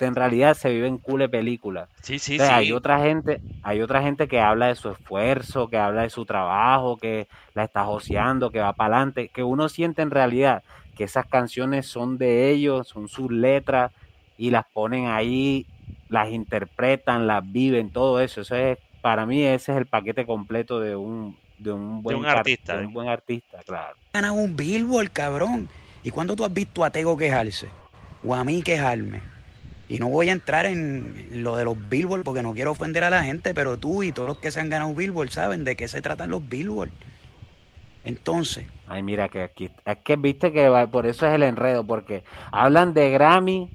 en 0.01 0.15
realidad 0.15 0.55
se 0.55 0.71
viven 0.71 0.99
cule 0.99 1.29
películas. 1.29 1.89
Sí, 2.03 2.19
sí, 2.19 2.35
O 2.41 2.45
sea, 2.45 2.57
hay 2.57 2.67
sí. 2.67 2.73
otra 2.73 3.01
gente, 3.01 3.41
hay 3.63 3.81
otra 3.81 4.03
gente 4.03 4.27
que 4.29 4.41
habla 4.41 4.67
de 4.67 4.75
su 4.75 4.91
esfuerzo, 4.91 5.69
que 5.69 5.79
habla 5.79 6.03
de 6.03 6.11
su 6.11 6.25
trabajo, 6.25 6.97
que 6.97 7.29
la 7.55 7.65
está 7.65 7.85
joseando, 7.85 8.51
que 8.51 8.61
va 8.61 8.73
para 8.73 8.97
adelante, 8.97 9.29
que 9.29 9.43
uno 9.43 9.69
siente 9.69 10.03
en 10.03 10.11
realidad 10.11 10.63
que 10.97 11.05
esas 11.05 11.27
canciones 11.27 11.87
son 11.87 12.19
de 12.19 12.51
ellos, 12.51 12.89
son 12.89 13.09
sus 13.09 13.31
letras 13.31 13.93
y 14.37 14.51
las 14.51 14.65
ponen 14.73 15.07
ahí, 15.07 15.67
las 16.09 16.31
interpretan, 16.31 17.27
las 17.27 17.51
viven, 17.51 17.91
todo 17.91 18.21
eso. 18.21 18.41
Eso 18.41 18.57
es, 18.57 18.79
para 19.01 19.27
mí 19.27 19.43
ese 19.43 19.73
es 19.73 19.79
el 19.79 19.87
paquete 19.87 20.27
completo 20.27 20.81
de 20.81 20.97
un 20.97 21.37
de 21.59 21.73
un 21.73 22.03
buen 22.03 22.17
un 22.17 22.27
artista, 22.27 22.77
de 22.77 22.83
¿eh? 22.83 22.87
un 22.87 22.93
buen 22.93 23.09
artista, 23.09 23.61
claro. 23.65 23.97
ganado 24.13 24.35
un 24.35 24.57
Billboard, 24.57 25.11
cabrón. 25.11 25.69
¿Y 26.03 26.11
cuándo 26.11 26.37
tú 26.37 26.45
has 26.45 26.53
visto 26.53 26.85
a 26.85 26.91
Tego 26.91 27.17
quejarse? 27.17 27.69
O 28.25 28.35
a 28.35 28.45
mí 28.45 28.63
quejarme. 28.63 29.34
Y 29.95 29.99
no 30.01 30.09
voy 30.09 30.29
a 30.29 30.33
entrar 30.33 30.67
en 30.67 31.29
lo 31.45 31.57
de 31.57 31.65
los 31.65 31.89
Billboard 31.89 32.23
porque 32.25 32.43
no 32.43 32.53
quiero 32.53 32.73
ofender 32.73 33.05
a 33.05 33.11
la 33.11 33.23
gente, 33.23 33.55
pero 33.55 33.79
tú 33.79 34.03
y 34.03 34.11
todos 34.13 34.29
los 34.29 34.39
que 34.39 34.51
se 34.51 34.61
han 34.61 34.69
ganado 34.69 34.93
Billboard 34.95 35.31
saben 35.31 35.63
de 35.65 35.77
qué 35.77 35.87
se 35.89 36.03
tratan 36.03 36.31
los 36.31 36.49
Billboard. 36.49 36.91
Entonces, 38.05 38.67
Ay, 38.87 39.03
mira 39.03 39.29
que 39.29 39.43
aquí, 39.43 39.71
es 39.85 39.99
que 39.99 40.17
viste 40.17 40.53
que 40.53 40.69
va- 40.69 40.87
por 40.87 41.07
eso 41.07 41.27
es 41.27 41.35
el 41.35 41.43
enredo, 41.43 41.85
porque 41.85 42.23
hablan 42.53 42.93
de 42.93 43.11
Grammy 43.11 43.71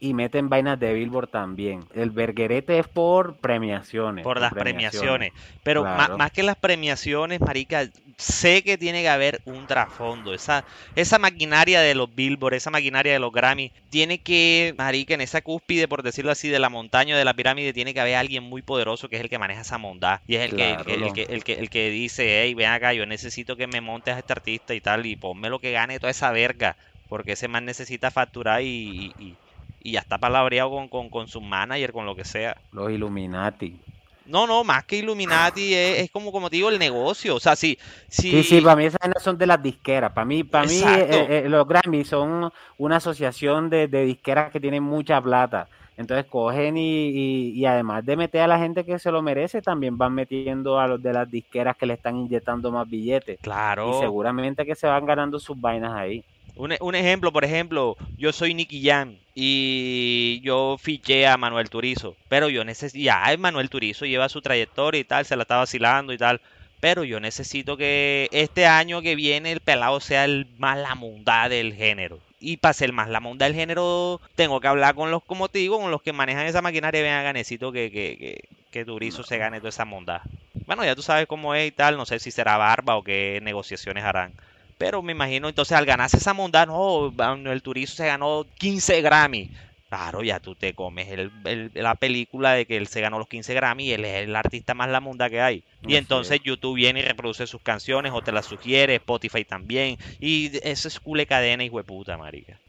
y 0.00 0.14
meten 0.14 0.48
vainas 0.48 0.78
de 0.80 0.94
Billboard 0.94 1.28
también. 1.28 1.80
El 1.94 2.10
verguerete 2.10 2.78
es 2.78 2.86
por 2.88 3.36
premiaciones. 3.36 4.22
por 4.24 4.40
las 4.40 4.52
premiaciones. 4.54 5.32
Pero 5.62 5.82
más 6.16 6.30
que 6.30 6.42
las 6.42 6.56
premiaciones, 6.56 7.40
marica, 7.40 7.86
sé 8.16 8.62
que 8.62 8.78
tiene 8.78 9.02
que 9.02 9.08
haber 9.08 9.40
un 9.44 9.66
trasfondo. 9.66 10.32
Esa, 10.34 10.64
esa 10.94 11.18
maquinaria 11.18 11.80
de 11.80 11.94
los 11.94 12.14
Billboard, 12.14 12.54
esa 12.54 12.70
maquinaria 12.70 13.12
de 13.12 13.18
los 13.18 13.32
Grammy, 13.32 13.72
tiene 13.90 14.22
que, 14.22 14.74
marica, 14.78 15.14
en 15.14 15.20
esa 15.20 15.42
cúspide, 15.42 15.88
por 15.88 16.02
decirlo 16.02 16.30
así, 16.32 16.48
de 16.48 16.58
la 16.58 16.70
montaña 16.70 17.14
o 17.14 17.18
de 17.18 17.24
la 17.24 17.34
pirámide, 17.34 17.72
tiene 17.72 17.92
que 17.94 18.00
haber 18.00 18.16
alguien 18.16 18.44
muy 18.44 18.62
poderoso 18.62 19.08
que 19.08 19.16
es 19.16 19.22
el 19.22 19.28
que 19.28 19.38
maneja 19.38 19.60
esa 19.62 19.78
mondad. 19.78 20.20
Y 20.26 20.36
es 20.36 20.42
el, 20.50 20.56
que, 20.56 20.72
el, 20.86 21.02
el, 21.02 21.12
que, 21.12 21.22
el, 21.24 21.44
que, 21.44 21.52
el 21.54 21.70
que 21.70 21.90
dice, 21.90 22.42
hey, 22.42 22.54
ven 22.54 22.70
acá, 22.70 22.92
yo 22.94 23.06
necesito 23.06 23.56
que 23.56 23.66
me 23.66 23.80
montes 23.80 24.14
a 24.14 24.18
este 24.18 24.32
artista 24.32 24.74
y 24.74 24.80
tal, 24.80 25.06
y 25.06 25.16
ponme 25.16 25.50
lo 25.50 25.58
que 25.60 25.72
gane 25.72 25.98
toda 26.00 26.10
esa 26.10 26.30
verga. 26.32 26.76
porque 27.08 27.32
ese 27.32 27.48
man 27.48 27.64
necesita 27.64 28.10
facturar 28.10 28.62
y, 28.62 29.14
y, 29.18 29.38
y 29.80 29.92
ya 29.92 30.00
está 30.00 30.18
palabreado 30.18 30.70
con, 30.70 30.88
con, 30.88 31.10
con 31.10 31.28
su 31.28 31.40
manager, 31.40 31.92
con 31.92 32.06
lo 32.06 32.16
que 32.16 32.24
sea. 32.24 32.56
Los 32.72 32.90
Illuminati. 32.90 33.80
No, 34.26 34.46
no, 34.46 34.64
más 34.64 34.84
que 34.84 34.98
Illuminati 34.98 35.74
es, 35.74 36.00
es 36.00 36.10
como, 36.10 36.32
como 36.32 36.50
te 36.50 36.56
digo, 36.56 36.68
el 36.68 36.78
negocio. 36.78 37.36
O 37.36 37.40
sea, 37.40 37.56
si, 37.56 37.78
si, 38.08 38.30
Sí, 38.30 38.42
sí, 38.42 38.60
para 38.60 38.76
mí 38.76 38.84
esas 38.84 39.00
vainas 39.00 39.22
son 39.22 39.38
de 39.38 39.46
las 39.46 39.62
disqueras. 39.62 40.12
Para 40.12 40.24
mí, 40.24 40.44
para 40.44 40.66
mí 40.66 40.80
eh, 40.84 41.42
eh, 41.44 41.48
los 41.48 41.66
Grammy 41.66 42.04
son 42.04 42.52
una 42.78 42.96
asociación 42.96 43.70
de, 43.70 43.88
de 43.88 44.04
disqueras 44.04 44.50
que 44.50 44.60
tienen 44.60 44.82
mucha 44.82 45.20
plata. 45.20 45.68
Entonces 45.96 46.26
cogen 46.26 46.76
y, 46.76 47.08
y, 47.08 47.50
y 47.52 47.64
además 47.64 48.04
de 48.04 48.16
meter 48.16 48.42
a 48.42 48.46
la 48.46 48.58
gente 48.58 48.84
que 48.84 48.98
se 48.98 49.10
lo 49.10 49.22
merece, 49.22 49.62
también 49.62 49.96
van 49.96 50.14
metiendo 50.14 50.78
a 50.78 50.86
los 50.86 51.02
de 51.02 51.12
las 51.12 51.30
disqueras 51.30 51.76
que 51.76 51.86
le 51.86 51.94
están 51.94 52.16
inyectando 52.16 52.70
más 52.70 52.88
billetes. 52.88 53.38
Y 53.38 53.42
claro. 53.42 53.98
seguramente 54.00 54.66
que 54.66 54.74
se 54.74 54.86
van 54.86 55.06
ganando 55.06 55.40
sus 55.40 55.58
vainas 55.58 55.92
ahí. 55.92 56.22
Un, 56.54 56.74
un 56.80 56.94
ejemplo, 56.94 57.32
por 57.32 57.44
ejemplo, 57.44 57.96
yo 58.16 58.32
soy 58.32 58.54
Nicky 58.54 58.82
Jam 58.82 59.18
y 59.34 60.40
yo 60.42 60.76
fiché 60.80 61.26
a 61.26 61.36
Manuel 61.36 61.68
Turizo, 61.68 62.16
pero 62.28 62.48
yo 62.48 62.64
necesito, 62.64 63.02
ya 63.04 63.22
Manuel 63.38 63.68
Turizo 63.68 64.06
lleva 64.06 64.28
su 64.30 64.40
trayectoria 64.40 65.00
y 65.00 65.04
tal, 65.04 65.26
se 65.26 65.36
la 65.36 65.42
está 65.42 65.56
vacilando 65.58 66.14
y 66.14 66.18
tal, 66.18 66.40
pero 66.80 67.04
yo 67.04 67.20
necesito 67.20 67.76
que 67.76 68.28
este 68.32 68.66
año 68.66 69.02
que 69.02 69.14
viene 69.16 69.52
el 69.52 69.60
pelado 69.60 70.00
sea 70.00 70.24
el 70.24 70.46
más 70.56 70.78
la 70.78 70.94
munda 70.94 71.48
del 71.50 71.74
género. 71.74 72.20
Y 72.38 72.58
para 72.58 72.74
ser 72.74 72.92
más 72.92 73.08
la 73.08 73.20
munda 73.20 73.44
del 73.46 73.54
género, 73.54 74.20
tengo 74.34 74.60
que 74.60 74.68
hablar 74.68 74.94
con 74.94 75.10
los, 75.10 75.22
como 75.24 75.48
te 75.48 75.58
digo, 75.58 75.78
con 75.80 75.90
los 75.90 76.02
que 76.02 76.12
manejan 76.12 76.46
esa 76.46 76.62
maquinaria 76.62 77.02
vean, 77.02 77.34
necesito 77.34 77.72
que, 77.72 77.90
que, 77.90 78.16
que, 78.18 78.48
que 78.70 78.84
Turizo 78.84 79.22
se 79.24 79.38
gane 79.38 79.58
toda 79.58 79.70
esa 79.70 79.84
monda. 79.84 80.22
Bueno, 80.66 80.84
ya 80.84 80.94
tú 80.94 81.02
sabes 81.02 81.26
cómo 81.26 81.54
es 81.54 81.68
y 81.68 81.72
tal, 81.72 81.96
no 81.96 82.06
sé 82.06 82.18
si 82.18 82.30
será 82.30 82.56
barba 82.56 82.96
o 82.96 83.02
qué 83.04 83.40
negociaciones 83.42 84.04
harán. 84.04 84.34
Pero 84.78 85.02
me 85.02 85.12
imagino, 85.12 85.48
entonces 85.48 85.76
al 85.76 85.86
ganarse 85.86 86.18
esa 86.18 86.34
monda, 86.34 86.66
no, 86.66 87.12
el 87.52 87.62
Turizo 87.62 87.94
se 87.96 88.06
ganó 88.06 88.46
15 88.58 89.00
Grammy. 89.02 89.50
Claro, 89.88 90.22
ya 90.22 90.40
tú 90.40 90.56
te 90.56 90.74
comes 90.74 91.08
el- 91.08 91.30
el- 91.44 91.70
la 91.74 91.94
película 91.94 92.52
de 92.52 92.66
que 92.66 92.76
él 92.76 92.88
se 92.88 93.00
ganó 93.00 93.18
los 93.18 93.28
15 93.28 93.54
Grammy 93.54 93.86
y 93.86 93.92
él 93.92 94.04
es 94.04 94.24
el 94.24 94.34
artista 94.36 94.74
más 94.74 94.88
la 94.90 95.00
munda 95.00 95.30
que 95.30 95.40
hay. 95.40 95.64
Y 95.86 95.94
entonces 95.96 96.40
es. 96.40 96.42
YouTube 96.42 96.74
viene 96.76 97.00
y 97.00 97.02
reproduce 97.02 97.46
sus 97.46 97.62
canciones 97.62 98.12
o 98.12 98.22
te 98.22 98.32
las 98.32 98.46
sugiere, 98.46 98.96
Spotify 98.96 99.44
también. 99.44 99.96
Y 100.20 100.50
eso 100.68 100.88
es 100.88 100.98
cule 101.00 101.26
cadena 101.26 101.64
y 101.64 101.68
hueputa, 101.70 102.18
marica. 102.18 102.60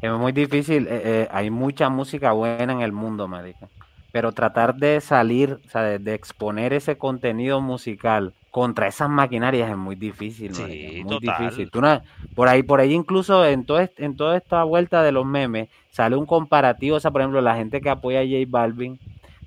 Es 0.00 0.10
muy 0.12 0.32
difícil, 0.32 0.86
eh, 0.88 1.22
eh, 1.24 1.28
hay 1.30 1.50
mucha 1.50 1.88
música 1.90 2.32
buena 2.32 2.72
en 2.72 2.80
el 2.80 2.92
mundo, 2.92 3.28
marica. 3.28 3.70
Pero 4.10 4.32
tratar 4.32 4.74
de 4.76 5.00
salir, 5.00 5.60
o 5.64 5.68
sea, 5.68 5.82
de, 5.82 5.98
de 5.98 6.14
exponer 6.14 6.72
ese 6.72 6.96
contenido 6.98 7.60
musical 7.60 8.34
contra 8.50 8.88
esas 8.88 9.08
maquinarias 9.08 9.70
es 9.70 9.76
muy 9.76 9.96
difícil, 9.96 10.52
Sí, 10.54 10.62
marica, 10.62 11.04
muy 11.04 11.20
total. 11.20 11.44
difícil. 11.44 11.70
Tú 11.70 11.80
no- 11.80 12.02
por 12.34 12.48
ahí, 12.48 12.62
por 12.62 12.80
ahí 12.80 12.92
incluso 12.92 13.44
en 13.46 13.64
todo 13.64 13.80
en 13.96 14.16
toda 14.16 14.36
esta 14.36 14.64
vuelta 14.64 15.02
de 15.02 15.12
los 15.12 15.24
memes 15.24 15.68
sale 15.90 16.16
un 16.16 16.26
comparativo, 16.26 16.96
o 16.96 17.00
sea, 17.00 17.10
por 17.10 17.20
ejemplo, 17.20 17.40
la 17.40 17.56
gente 17.56 17.80
que 17.80 17.90
apoya 17.90 18.20
a 18.20 18.24
J 18.24 18.44
Balvin 18.48 18.98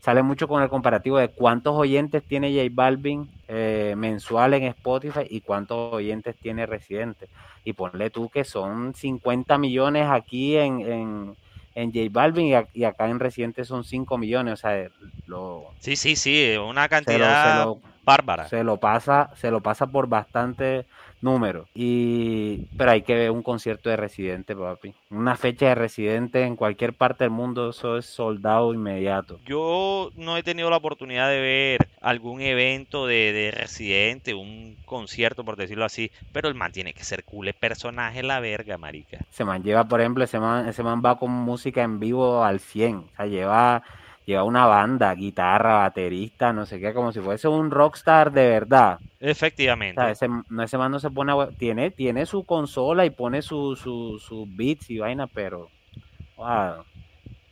sale 0.01 0.21
mucho 0.21 0.47
con 0.47 0.61
el 0.61 0.69
comparativo 0.69 1.17
de 1.17 1.29
cuántos 1.29 1.75
oyentes 1.77 2.23
tiene 2.27 2.51
J 2.53 2.69
Balvin 2.73 3.29
eh, 3.47 3.93
mensual 3.97 4.53
en 4.53 4.63
Spotify 4.63 5.21
y 5.29 5.41
cuántos 5.41 5.93
oyentes 5.93 6.35
tiene 6.41 6.65
Residente. 6.65 7.27
Y 7.65 7.73
ponle 7.73 8.09
tú 8.09 8.29
que 8.29 8.43
son 8.43 8.93
50 8.95 9.57
millones 9.57 10.07
aquí 10.09 10.57
en, 10.57 10.81
en, 10.81 11.35
en 11.75 11.93
J 11.93 12.07
Balvin 12.11 12.47
y, 12.47 12.53
a- 12.55 12.67
y 12.73 12.83
acá 12.83 13.07
en 13.09 13.19
Residente 13.19 13.63
son 13.63 13.83
5 13.85 14.17
millones. 14.17 14.53
O 14.53 14.57
sea, 14.57 14.87
lo, 15.27 15.67
Sí, 15.79 15.95
sí, 15.95 16.15
sí, 16.17 16.55
una 16.57 16.83
se, 16.83 16.89
lo, 16.89 17.01
se, 17.05 17.05
cantidad 17.05 17.65
lo, 17.65 17.79
bárbara. 18.03 18.47
se 18.47 18.63
lo 18.63 18.77
pasa, 18.77 19.31
se 19.35 19.51
lo 19.51 19.61
pasa 19.61 19.87
por 19.87 20.07
bastante 20.07 20.85
número. 21.21 21.67
Y, 21.73 22.65
pero 22.77 22.91
hay 22.91 23.01
que 23.01 23.15
ver 23.15 23.31
un 23.31 23.43
concierto 23.43 23.89
de 23.89 23.95
Residente, 23.95 24.55
papi. 24.55 24.93
Una 25.09 25.35
fecha 25.35 25.67
de 25.67 25.75
Residente 25.75 26.43
en 26.43 26.55
cualquier 26.55 26.93
parte 26.93 27.23
del 27.23 27.31
mundo, 27.31 27.69
eso 27.69 27.97
es 27.97 28.05
soldado 28.05 28.73
inmediato. 28.73 29.39
Yo 29.45 30.11
no 30.15 30.37
he 30.37 30.43
tenido 30.43 30.69
la 30.69 30.77
oportunidad 30.77 31.29
de 31.29 31.39
ver 31.39 31.87
algún 32.01 32.41
evento 32.41 33.07
de, 33.07 33.31
de 33.31 33.51
Residente, 33.51 34.33
un 34.33 34.75
concierto, 34.85 35.45
por 35.45 35.55
decirlo 35.55 35.85
así, 35.85 36.11
pero 36.33 36.49
el 36.49 36.55
man 36.55 36.71
tiene 36.71 36.93
que 36.93 37.03
ser 37.03 37.23
cool, 37.23 37.53
personaje 37.53 38.21
la 38.23 38.39
verga, 38.39 38.77
marica. 38.77 39.19
Ese 39.31 39.45
man 39.45 39.63
lleva, 39.63 39.85
por 39.85 40.01
ejemplo, 40.01 40.23
ese 40.23 40.39
man, 40.39 40.67
ese 40.67 40.83
man 40.83 41.01
va 41.03 41.17
con 41.17 41.31
música 41.31 41.81
en 41.83 41.99
vivo 41.99 42.43
al 42.43 42.59
100. 42.59 42.97
O 42.97 43.09
sea, 43.15 43.25
lleva, 43.25 43.83
lleva 44.25 44.43
una 44.43 44.65
banda, 44.65 45.13
guitarra, 45.15 45.73
baterista, 45.79 46.53
no 46.53 46.65
sé 46.65 46.79
qué, 46.79 46.93
como 46.93 47.11
si 47.11 47.19
fuese 47.19 47.47
un 47.47 47.71
rockstar 47.71 48.31
de 48.31 48.47
verdad. 48.49 48.99
O 49.01 49.05
Efectivamente. 49.19 50.01
sea, 50.01 50.11
ese, 50.11 50.27
no, 50.49 50.63
ese 50.63 50.77
man 50.77 50.91
no 50.91 50.99
se 50.99 51.09
pone 51.09 51.31
a 51.31 51.49
tiene, 51.57 51.91
tiene 51.91 52.25
su 52.25 52.43
consola 52.45 53.05
y 53.05 53.09
pone 53.09 53.41
sus 53.41 53.79
su, 53.79 54.19
sus 54.19 54.47
beats 54.55 54.89
y 54.89 54.99
vaina, 54.99 55.27
pero 55.27 55.69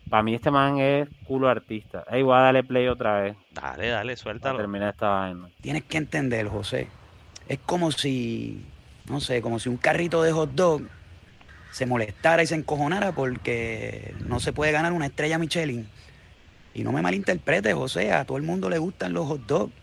para 0.09 0.23
mí 0.23 0.33
este 0.33 0.51
man 0.51 0.79
es 0.79 1.07
culo 1.25 1.47
artista. 1.47 2.03
Ey, 2.11 2.21
voy 2.23 2.35
a 2.35 2.41
darle 2.41 2.63
play 2.63 2.87
otra 2.87 3.21
vez 3.21 3.37
Dale, 3.51 3.87
dale, 3.87 4.15
suéltalo. 4.17 4.57
terminar 4.57 4.89
esta 4.89 5.09
vaina. 5.09 5.49
Tienes 5.61 5.83
que 5.83 5.97
entender, 5.97 6.47
José. 6.47 6.87
Es 7.47 7.59
como 7.59 7.91
si, 7.91 8.65
no 9.09 9.19
sé, 9.21 9.41
como 9.41 9.59
si 9.59 9.69
un 9.69 9.77
carrito 9.77 10.21
de 10.23 10.31
hot 10.31 10.51
dog 10.51 10.81
se 11.71 11.85
molestara 11.85 12.43
y 12.43 12.47
se 12.47 12.55
encojonara 12.55 13.13
porque 13.13 14.13
no 14.27 14.39
se 14.41 14.51
puede 14.51 14.71
ganar 14.73 14.91
una 14.93 15.05
estrella 15.05 15.37
Michelin. 15.37 15.87
Y 16.73 16.83
no 16.83 16.91
me 16.91 17.01
malinterpretes, 17.01 17.73
José, 17.73 18.11
a 18.13 18.25
todo 18.25 18.37
el 18.37 18.43
mundo 18.43 18.69
le 18.69 18.77
gustan 18.77 19.13
los 19.13 19.27
hot 19.27 19.45
dogs. 19.45 19.73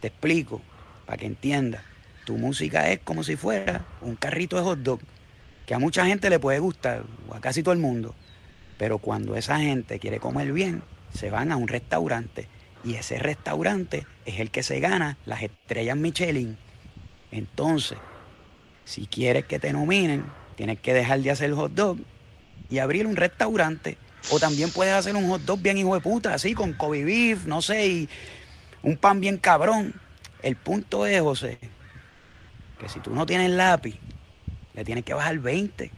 Te 0.00 0.08
explico, 0.08 0.62
para 1.06 1.18
que 1.18 1.26
entiendas. 1.26 1.82
Tu 2.24 2.36
música 2.36 2.90
es 2.90 3.00
como 3.00 3.24
si 3.24 3.36
fuera 3.36 3.84
un 4.00 4.14
carrito 4.14 4.56
de 4.56 4.62
hot 4.62 4.78
dog, 4.78 5.00
que 5.66 5.74
a 5.74 5.78
mucha 5.78 6.06
gente 6.06 6.30
le 6.30 6.38
puede 6.38 6.60
gustar, 6.60 7.02
o 7.28 7.34
a 7.34 7.40
casi 7.40 7.62
todo 7.62 7.72
el 7.72 7.80
mundo. 7.80 8.14
Pero 8.78 8.98
cuando 8.98 9.36
esa 9.36 9.58
gente 9.58 9.98
quiere 9.98 10.20
comer 10.20 10.52
bien, 10.52 10.82
se 11.12 11.30
van 11.30 11.52
a 11.52 11.56
un 11.56 11.68
restaurante. 11.68 12.48
Y 12.84 12.94
ese 12.94 13.18
restaurante 13.18 14.06
es 14.24 14.40
el 14.40 14.50
que 14.50 14.62
se 14.62 14.80
gana 14.80 15.18
las 15.26 15.42
estrellas 15.42 15.96
Michelin. 15.96 16.56
Entonces, 17.30 17.98
si 18.84 19.06
quieres 19.06 19.44
que 19.44 19.58
te 19.58 19.72
nominen, 19.72 20.24
tienes 20.56 20.80
que 20.80 20.94
dejar 20.94 21.20
de 21.20 21.30
hacer 21.30 21.52
hot 21.52 21.72
dog 21.72 21.98
y 22.70 22.78
abrir 22.78 23.06
un 23.06 23.16
restaurante. 23.16 23.98
O 24.30 24.38
también 24.38 24.70
puedes 24.70 24.94
hacer 24.94 25.16
un 25.16 25.28
hot 25.28 25.42
dog 25.42 25.60
bien 25.60 25.78
hijo 25.78 25.94
de 25.94 26.00
puta, 26.00 26.34
así 26.34 26.54
con 26.54 26.74
Kobe 26.74 27.04
beef, 27.04 27.46
no 27.46 27.62
sé, 27.62 27.86
y 27.86 28.08
un 28.82 28.96
pan 28.96 29.20
bien 29.20 29.38
cabrón. 29.38 29.94
El 30.42 30.56
punto 30.56 31.06
es, 31.06 31.20
José, 31.20 31.58
que 32.78 32.88
si 32.88 33.00
tú 33.00 33.14
no 33.14 33.26
tienes 33.26 33.50
lápiz, 33.50 33.98
le 34.74 34.84
tienes 34.84 35.04
que 35.04 35.14
bajar 35.14 35.38
20. 35.38 35.90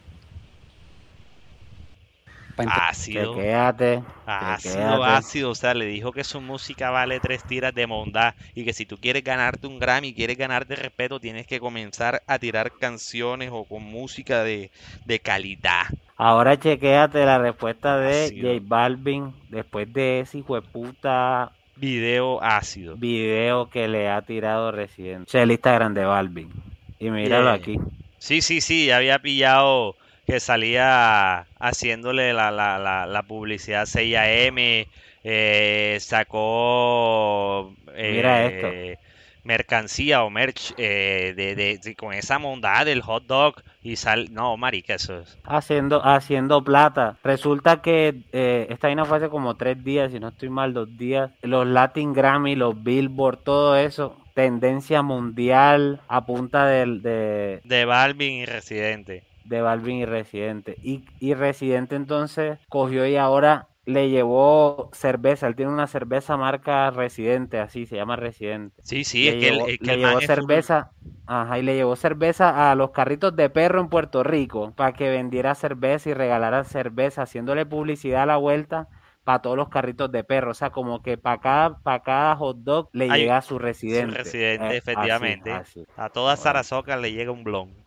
Ácido. 2.69 3.35
Quédate, 3.35 4.03
Ácido, 4.27 5.05
ácido, 5.05 5.51
o 5.51 5.55
sea, 5.55 5.75
le 5.75 5.87
dijo 5.87 6.13
que 6.13 6.25
su 6.25 6.41
música 6.41 6.91
vale 6.91 7.21
tres 7.21 7.45
tiras 7.45 7.75
de 7.75 7.87
bondad 7.87 8.35
y 8.55 8.65
que 8.65 8.73
si 8.73 8.87
tú 8.87 8.97
quieres 8.99 9.25
ganarte 9.25 9.67
un 9.67 9.79
Grammy, 9.79 10.15
quieres 10.15 10.39
ganarte 10.39 10.77
respeto, 10.77 11.21
tienes 11.21 11.47
que 11.47 11.61
comenzar 11.61 12.23
a 12.27 12.39
tirar 12.39 12.73
canciones 12.73 13.51
o 13.53 13.65
con 13.65 13.83
música 13.83 14.43
de, 14.43 14.71
de 15.05 15.19
calidad. 15.21 15.85
Ahora 16.17 16.59
chequéate 16.59 17.25
la 17.25 17.39
respuesta 17.39 17.99
de 17.99 18.25
Ácido. 18.25 18.53
J 18.53 18.65
Balvin 18.67 19.35
después 19.49 19.93
de 19.93 20.21
ese 20.21 20.39
hijo 20.39 20.55
de 20.55 20.63
puta 20.63 21.53
Video 21.77 22.43
ácido. 22.43 22.97
video 22.97 23.69
que 23.71 23.89
le 23.89 24.09
ha 24.09 24.23
tirado 24.23 24.71
Residente. 24.71 25.25
Ese 25.29 25.39
es 25.39 25.43
el 25.43 25.51
Instagram 25.51 25.95
de 25.95 26.05
Balvin. 26.05 26.51
Y 26.99 27.11
míralo 27.11 27.51
aquí. 27.51 27.79
Sí, 28.19 28.41
sí, 28.41 28.61
sí, 28.61 28.87
ya 28.87 28.99
había 28.99 29.19
pillado 29.19 29.97
que 30.27 30.41
salía 30.41 31.49
haciéndole 31.59 32.33
la, 32.33 32.51
la, 32.51 32.79
la, 32.79 33.07
la 33.07 33.23
publicidad 33.25 33.87
6am, 33.87 34.89
eh, 35.25 35.99
sacó 36.01 37.75
Mira 38.07 38.47
esto. 38.47 38.69
eh, 38.69 38.97
mercancía 39.45 40.23
o 40.25 40.31
merch 40.31 40.73
eh, 40.77 41.35
de, 41.37 41.55
de- 41.57 41.79
de- 41.79 41.97
con 41.97 42.13
esa 42.15 42.39
mondad 42.39 42.87
del 42.87 43.03
hot 43.03 43.27
dog 43.27 43.55
y 43.83 43.97
sal... 43.97 44.29
No, 44.33 44.57
marica, 44.57 44.95
eso 44.95 45.21
es... 45.21 45.39
Haciendo, 45.45 46.05
haciendo 46.05 46.63
plata. 46.63 47.19
Resulta 47.25 47.83
que 47.83 48.23
eh, 48.33 48.67
esta 48.71 48.87
vaina 48.87 49.05
fue 49.05 49.17
hace 49.17 49.29
como 49.29 49.57
tres 49.57 49.83
días, 49.83 50.13
si 50.13 50.21
no 50.21 50.29
estoy 50.29 50.49
mal, 50.51 50.73
dos 50.73 50.97
días. 50.97 51.33
Los 51.43 51.67
Latin 51.67 52.13
Grammy, 52.13 52.55
los 52.55 52.81
Billboard, 52.83 53.39
todo 53.43 53.77
eso. 53.77 54.17
Tendencia 54.35 55.03
mundial 55.03 56.01
a 56.09 56.25
punta 56.25 56.67
del, 56.67 57.03
de, 57.03 57.65
De 57.65 57.85
Balvin 57.85 58.35
y 58.35 58.47
Residente. 58.47 59.25
De 59.45 59.61
Balvin 59.63 59.97
y 59.99 60.05
Residente. 60.07 60.79
Y, 60.83 61.05
y 61.19 61.35
Residente 61.35 61.97
entonces 61.97 62.59
cogió 62.69 63.07
y 63.07 63.17
ahora 63.17 63.69
le 63.85 64.11
llevó 64.11 64.91
cerveza. 64.93 65.47
Él 65.49 65.57
tiene 65.57 65.73
una 65.73 65.87
cerveza 65.87 66.37
marca 66.37 66.91
Residente, 66.91 67.59
así 67.61 67.87
se 67.87 67.97
llama 67.97 68.17
Residente. 68.17 68.85
Sí, 68.85 69.05
sí, 69.05 69.29
le 69.29 69.29
es 69.29 69.37
que 69.37 69.49
el, 69.49 69.59
llevó, 69.59 69.67
es 69.67 69.79
que 69.81 69.93
le 69.93 69.95
el 69.95 70.01
llevó 70.01 70.21
cerveza, 70.21 70.93
ajá, 71.27 71.59
y 71.59 71.63
le 71.63 71.75
llevó 71.75 71.97
cerveza 71.97 72.71
a 72.71 72.75
los 72.75 72.91
carritos 72.91 73.35
de 73.37 73.51
perro 73.51 73.81
en 73.81 73.89
Puerto 73.89 74.23
Rico 74.23 74.75
para 74.77 74.93
que 74.95 75.09
vendiera 75.11 75.55
cerveza 75.55 76.11
y 76.11 76.15
regalara 76.15 76.65
cerveza, 76.65 77.23
haciéndole 77.23 77.67
publicidad 77.67 78.23
a 78.25 78.27
la 78.27 78.37
vuelta 78.37 78.89
para 79.25 79.41
todos 79.43 79.57
los 79.57 79.69
carritos 79.69 80.11
de 80.13 80.25
perro. 80.25 80.51
O 80.53 80.55
sea, 80.55 80.71
como 80.71 81.03
que 81.03 81.19
para 81.19 81.41
cada, 81.41 81.79
para 81.83 82.03
cada 82.03 82.37
hot 82.37 82.59
dog 82.59 82.89
le 82.93 83.11
llega 83.11 83.37
a 83.39 83.43
su 83.43 83.59
residente. 83.59 84.13
residente, 84.13 84.77
Eh, 84.77 84.77
efectivamente. 84.77 85.51
así. 85.51 85.87
A 85.97 86.11
toda 86.11 86.37
Bueno. 86.37 86.37
Sarasoca 86.37 86.97
le 86.97 87.13
llega 87.13 87.33
un 87.33 87.45
blon. 87.45 87.82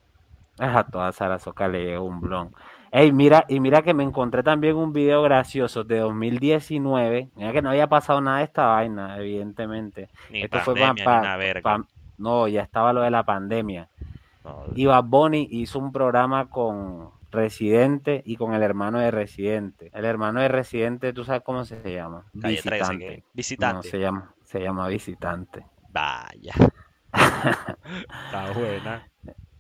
A 0.60 0.84
toda 0.86 1.12
Sarasoca 1.12 1.68
le 1.68 1.84
llegó 1.86 2.06
un 2.06 2.22
blon. 2.22 2.52
Ey, 2.92 3.12
mira, 3.12 3.44
y 3.50 3.60
mira 3.60 3.82
que 3.82 3.94
me 3.94 4.04
encontré 4.04 4.42
también 4.42 4.78
un 4.78 4.94
video 4.94 5.22
gracioso 5.22 5.84
de 5.84 6.00
2019. 6.00 7.30
Mira 7.36 7.52
que 7.52 7.62
no 7.62 7.70
había 7.72 7.88
pasado 7.88 8.22
nada 8.22 8.38
de 8.38 8.46
esta 8.46 8.68
vaina, 8.68 9.18
evidentemente. 9.18 10.10
Ni 10.30 10.44
Esto 10.44 10.60
fue 10.62 10.76
pandemia, 10.76 11.04
pa- 11.04 11.12
ni 11.16 11.20
una 11.20 11.32
pa- 11.34 11.38
verga. 11.38 11.62
pa- 11.62 11.86
no, 12.18 12.48
ya 12.48 12.62
estaba 12.62 12.94
lo 12.94 13.02
de 13.02 13.12
la 13.12 13.24
pandemia. 13.24 13.90
No, 14.46 14.64
Y 14.76 14.86
Bad 14.86 15.04
Bunny 15.06 15.48
hizo 15.52 15.78
un 15.80 15.92
programa 15.92 16.50
con 16.50 17.10
Residente 17.32 18.22
y 18.26 18.38
con 18.38 18.54
el 18.54 18.64
hermano 18.64 19.00
de 19.00 19.12
Residente. 19.12 19.90
El 19.94 20.06
hermano 20.06 20.40
de 20.40 20.48
Residente, 20.48 21.12
¿tú 21.12 21.26
sabes 21.26 21.42
cómo 21.44 21.66
se 21.66 21.82
llama? 21.94 22.24
Calle 22.40 22.62
13, 22.62 22.94
Visitante. 22.94 23.18
No, 23.18 23.24
Visitante. 23.34 23.90
se 23.90 24.00
llama, 24.00 24.34
se 24.44 24.60
llama 24.62 24.88
Visitante. 24.88 25.66
Vaya. 25.90 26.54
Está 27.12 28.52
buena. 28.56 29.04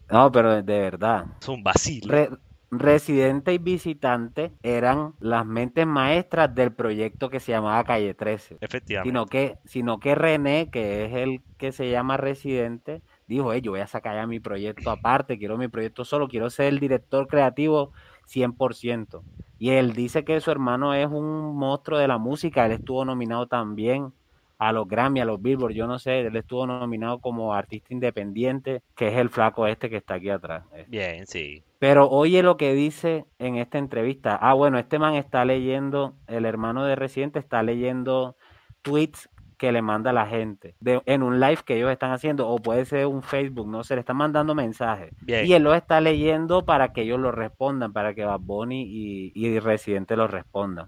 No, 0.09 0.31
pero 0.31 0.61
de 0.61 0.79
verdad. 0.79 1.25
Vacilo. 1.63 2.11
Re- 2.11 2.29
Residente 2.71 3.53
y 3.53 3.57
Visitante 3.57 4.51
eran 4.63 5.13
las 5.19 5.45
mentes 5.45 5.85
maestras 5.87 6.53
del 6.53 6.73
proyecto 6.73 7.29
que 7.29 7.39
se 7.39 7.51
llamaba 7.51 7.83
Calle 7.83 8.13
13. 8.13 8.57
Efectivamente. 8.59 9.09
Sino 9.09 9.25
que, 9.27 9.57
sino 9.65 9.99
que 9.99 10.15
René, 10.15 10.69
que 10.71 11.05
es 11.05 11.13
el 11.13 11.41
que 11.57 11.71
se 11.71 11.89
llama 11.89 12.17
Residente, 12.17 13.01
dijo, 13.27 13.53
"Ey, 13.53 13.61
yo 13.61 13.71
voy 13.71 13.79
a 13.81 13.87
sacar 13.87 14.15
ya 14.15 14.27
mi 14.27 14.39
proyecto 14.39 14.89
aparte, 14.91 15.37
quiero 15.37 15.57
mi 15.57 15.67
proyecto 15.67 16.03
solo, 16.05 16.27
quiero 16.27 16.49
ser 16.49 16.65
el 16.67 16.79
director 16.79 17.27
creativo 17.27 17.93
100%. 18.25 19.23
Y 19.57 19.69
él 19.69 19.93
dice 19.93 20.25
que 20.25 20.41
su 20.41 20.51
hermano 20.51 20.93
es 20.93 21.07
un 21.07 21.55
monstruo 21.55 21.97
de 21.99 22.07
la 22.07 22.17
música, 22.17 22.65
él 22.65 22.73
estuvo 22.73 23.05
nominado 23.05 23.47
también 23.47 24.11
a 24.57 24.71
los 24.71 24.87
Grammy, 24.87 25.19
a 25.19 25.25
los 25.25 25.41
Billboard, 25.41 25.73
yo 25.73 25.87
no 25.87 25.99
sé, 25.99 26.21
él 26.21 26.35
estuvo 26.35 26.65
nominado 26.65 27.19
como 27.19 27.53
artista 27.53 27.93
independiente, 27.93 28.81
que 28.95 29.09
es 29.09 29.15
el 29.15 29.29
flaco 29.29 29.67
este 29.67 29.89
que 29.89 29.97
está 29.97 30.15
aquí 30.15 30.29
atrás. 30.29 30.63
eh. 30.73 30.85
Bien, 30.87 31.25
sí. 31.27 31.63
Pero 31.79 32.09
oye 32.09 32.41
lo 32.41 32.57
que 32.57 32.73
dice 32.73 33.25
en 33.37 33.57
esta 33.57 33.77
entrevista. 33.77 34.37
Ah, 34.41 34.53
bueno, 34.53 34.79
este 34.79 34.97
man 34.99 35.15
está 35.15 35.45
leyendo, 35.45 36.15
el 36.27 36.45
hermano 36.45 36.85
de 36.85 36.95
Residente 36.95 37.39
está 37.39 37.61
leyendo 37.63 38.35
tweets 38.81 39.29
que 39.57 39.71
le 39.71 39.81
manda 39.81 40.11
la 40.11 40.27
gente 40.27 40.75
de, 40.79 41.01
en 41.05 41.23
un 41.23 41.39
live 41.39 41.59
que 41.65 41.77
ellos 41.77 41.91
están 41.91 42.11
haciendo, 42.11 42.47
o 42.47 42.57
puede 42.57 42.85
ser 42.85 43.07
un 43.07 43.23
Facebook, 43.23 43.67
no 43.67 43.83
sé, 43.83 43.95
le 43.95 44.01
están 44.01 44.17
mandando 44.17 44.53
mensajes. 44.53 45.13
Bien. 45.21 45.45
Y 45.45 45.53
él 45.53 45.63
los 45.63 45.75
está 45.75 46.01
leyendo 46.01 46.65
para 46.65 46.91
que 46.91 47.03
ellos 47.03 47.19
lo 47.19 47.31
respondan, 47.31 47.93
para 47.93 48.13
que 48.13 48.25
Bad 48.25 48.41
Bunny 48.41 48.83
y, 48.83 49.31
y 49.33 49.59
Residente 49.59 50.15
lo 50.17 50.27
respondan. 50.27 50.87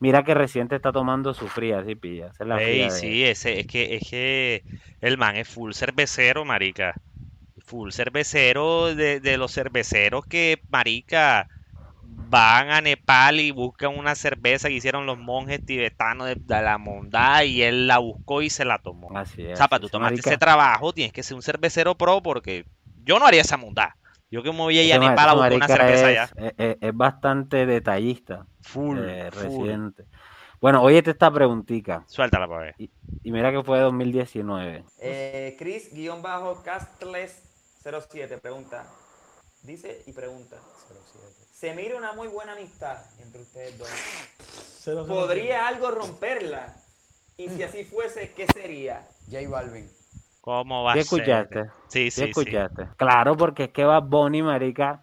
Mira 0.00 0.24
que 0.24 0.34
Residente 0.34 0.74
está 0.76 0.90
tomando 0.92 1.34
su 1.34 1.48
fría, 1.48 1.84
sí, 1.84 1.94
pilla. 1.94 2.34
Es 2.38 2.46
la 2.46 2.60
Ey, 2.60 2.60
fría 2.60 2.92
de- 2.92 3.18
sí, 3.18 3.24
ese, 3.24 3.60
es 3.60 3.66
que, 3.66 3.96
es 3.96 4.08
que 4.10 4.64
el 5.00 5.18
man 5.18 5.36
es 5.36 5.48
full 5.48 5.72
cervecero, 5.72 6.44
marica. 6.44 7.00
Full 7.60 7.90
cervecero 7.92 8.94
de, 8.94 9.20
de 9.20 9.36
los 9.38 9.52
cerveceros 9.52 10.26
que, 10.26 10.64
marica, 10.68 11.48
van 12.02 12.70
a 12.70 12.80
Nepal 12.80 13.40
y 13.40 13.50
buscan 13.52 13.96
una 13.98 14.14
cerveza 14.14 14.68
que 14.68 14.74
hicieron 14.76 15.06
los 15.06 15.18
monjes 15.18 15.64
tibetanos 15.64 16.28
de, 16.28 16.36
de 16.36 16.62
la 16.62 16.78
mondad 16.78 17.42
y 17.44 17.62
él 17.62 17.86
la 17.88 17.98
buscó 17.98 18.42
y 18.42 18.50
se 18.50 18.64
la 18.64 18.78
tomó. 18.80 19.08
Así 19.08 19.42
O 19.52 19.56
es. 19.56 19.56
sea, 19.56 19.68
para 19.68 19.80
tú 19.80 19.88
ese 19.88 19.90
tomarte 19.90 20.20
marica- 20.22 20.22
ese 20.22 20.38
trabajo 20.38 20.92
tienes 20.94 21.12
que 21.12 21.22
ser 21.22 21.36
un 21.36 21.42
cervecero 21.42 21.96
pro 21.96 22.22
porque 22.22 22.66
yo 23.04 23.18
no 23.18 23.26
haría 23.26 23.42
esa 23.42 23.56
mondad. 23.56 23.90
Yo 24.30 24.42
que 24.42 24.50
me 24.52 24.58
voy 24.58 24.78
a 24.78 24.82
ir 24.82 24.92
a 24.92 24.98
Nepal 24.98 25.28
a 25.28 25.32
buscar 25.34 25.52
una 25.54 25.66
cerveza 25.66 26.10
es, 26.10 26.14
allá. 26.30 26.30
es- 26.36 26.54
es- 26.58 26.76
es 26.80 26.94
bastante 26.96 27.64
detallista. 27.66 28.46
Full, 28.62 28.98
eh, 28.98 29.30
full. 29.32 29.42
Residente. 29.42 30.04
Bueno, 30.60 30.82
óyete 30.82 31.12
esta 31.12 31.30
preguntita. 31.30 32.04
Suéltala 32.08 32.48
para 32.48 32.64
ver. 32.64 32.74
Y 32.78 32.90
mira 33.30 33.52
que 33.52 33.62
fue 33.62 33.78
2019. 33.78 34.84
Eh, 35.00 35.54
Chris-Castles07 35.58 38.40
pregunta. 38.40 38.84
Dice 39.62 40.02
y 40.06 40.12
pregunta. 40.12 40.56
Se 41.52 41.74
mira 41.74 41.96
una 41.96 42.12
muy 42.12 42.28
buena 42.28 42.52
amistad 42.52 42.98
entre 43.22 43.42
ustedes 43.42 43.78
dos. 43.78 43.88
¿Podría 45.06 45.66
algo 45.68 45.90
romperla? 45.90 46.74
Y 47.36 47.48
si 47.48 47.62
así 47.62 47.84
fuese, 47.84 48.32
¿qué 48.32 48.46
sería? 48.46 49.06
J 49.30 49.48
Balvin. 49.48 49.88
¿Cómo 50.48 50.82
va 50.82 50.94
¿Sí 50.94 50.98
a 51.00 51.02
ser? 51.02 51.14
escuchaste? 51.14 51.64
Sí, 51.88 52.10
¿Sí 52.10 52.22
sí, 52.22 52.22
sí. 52.22 52.30
escuchaste? 52.30 52.88
Claro, 52.96 53.36
porque 53.36 53.64
es 53.64 53.68
que 53.68 53.84
Bad 53.84 54.04
Bunny, 54.04 54.42
marica, 54.42 55.02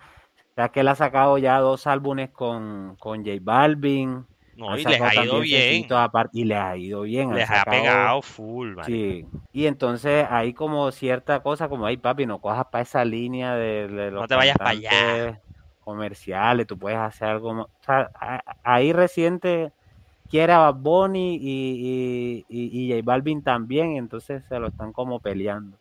ya 0.58 0.70
que 0.70 0.80
él 0.80 0.88
ha 0.88 0.96
sacado 0.96 1.38
ya 1.38 1.60
dos 1.60 1.86
álbumes 1.86 2.32
con, 2.32 2.96
con 2.96 3.24
J 3.24 3.38
Balvin. 3.44 4.26
No, 4.56 4.76
y 4.76 4.84
les 4.84 5.00
ha 5.00 5.24
ido 5.24 5.40
bien. 5.42 5.86
aparte, 5.94 6.32
y 6.40 6.46
les 6.46 6.58
ha 6.58 6.76
ido 6.76 7.02
bien. 7.04 7.36
Les 7.36 7.48
ha 7.48 7.58
sacado- 7.60 7.78
pegado 7.84 8.22
full, 8.24 8.74
marica. 8.76 8.88
Sí, 8.88 9.26
y 9.54 9.68
entonces 9.68 10.26
hay 10.32 10.56
como 10.56 10.92
cierta 10.92 11.44
cosa 11.44 11.70
como, 11.70 11.86
ay 11.86 11.98
papi, 11.98 12.26
no 12.26 12.42
cojas 12.42 12.66
para 12.72 12.82
esa 12.82 13.06
línea 13.06 13.54
de, 13.54 13.88
de 13.88 14.10
los 14.10 14.22
No 14.24 14.28
te 14.28 14.34
vayas 14.34 14.58
pa' 14.58 14.70
allá. 14.70 15.40
comerciales, 15.82 16.66
tú 16.66 16.80
puedes 16.80 16.98
hacer 16.98 17.28
algo 17.28 17.54
más. 17.54 17.66
O 17.68 17.84
sea, 17.86 18.10
ahí 18.64 18.94
reciente 18.94 19.74
quiere 20.30 20.54
Bad 20.54 20.76
Bunny 20.76 21.36
y, 21.36 22.46
y, 22.50 22.84
y, 22.84 22.92
J 22.92 23.02
Balvin 23.04 23.42
también, 23.42 23.98
entonces 23.98 24.44
se 24.48 24.60
lo 24.60 24.68
están 24.68 24.92
como 24.92 25.20
peleando. 25.20 25.78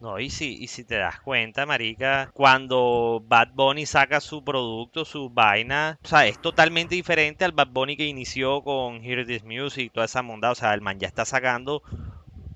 No, 0.00 0.18
y 0.18 0.30
si, 0.30 0.56
y 0.56 0.66
si 0.68 0.84
te 0.84 0.96
das 0.96 1.20
cuenta, 1.20 1.66
marica, 1.66 2.30
cuando 2.32 3.22
Bad 3.26 3.48
Bunny 3.52 3.84
saca 3.84 4.20
su 4.20 4.42
producto, 4.42 5.04
su 5.04 5.28
vaina, 5.28 5.98
o 6.02 6.08
sea, 6.08 6.26
es 6.26 6.40
totalmente 6.40 6.94
diferente 6.94 7.44
al 7.44 7.52
Bad 7.52 7.68
Bunny 7.68 7.98
que 7.98 8.06
inició 8.06 8.62
con 8.62 9.04
Hear 9.04 9.26
This 9.26 9.44
Music, 9.44 9.92
toda 9.92 10.06
esa 10.06 10.22
mondad, 10.22 10.52
o 10.52 10.54
sea, 10.54 10.72
el 10.72 10.80
man 10.80 10.98
ya 10.98 11.06
está 11.06 11.26
sacando 11.26 11.82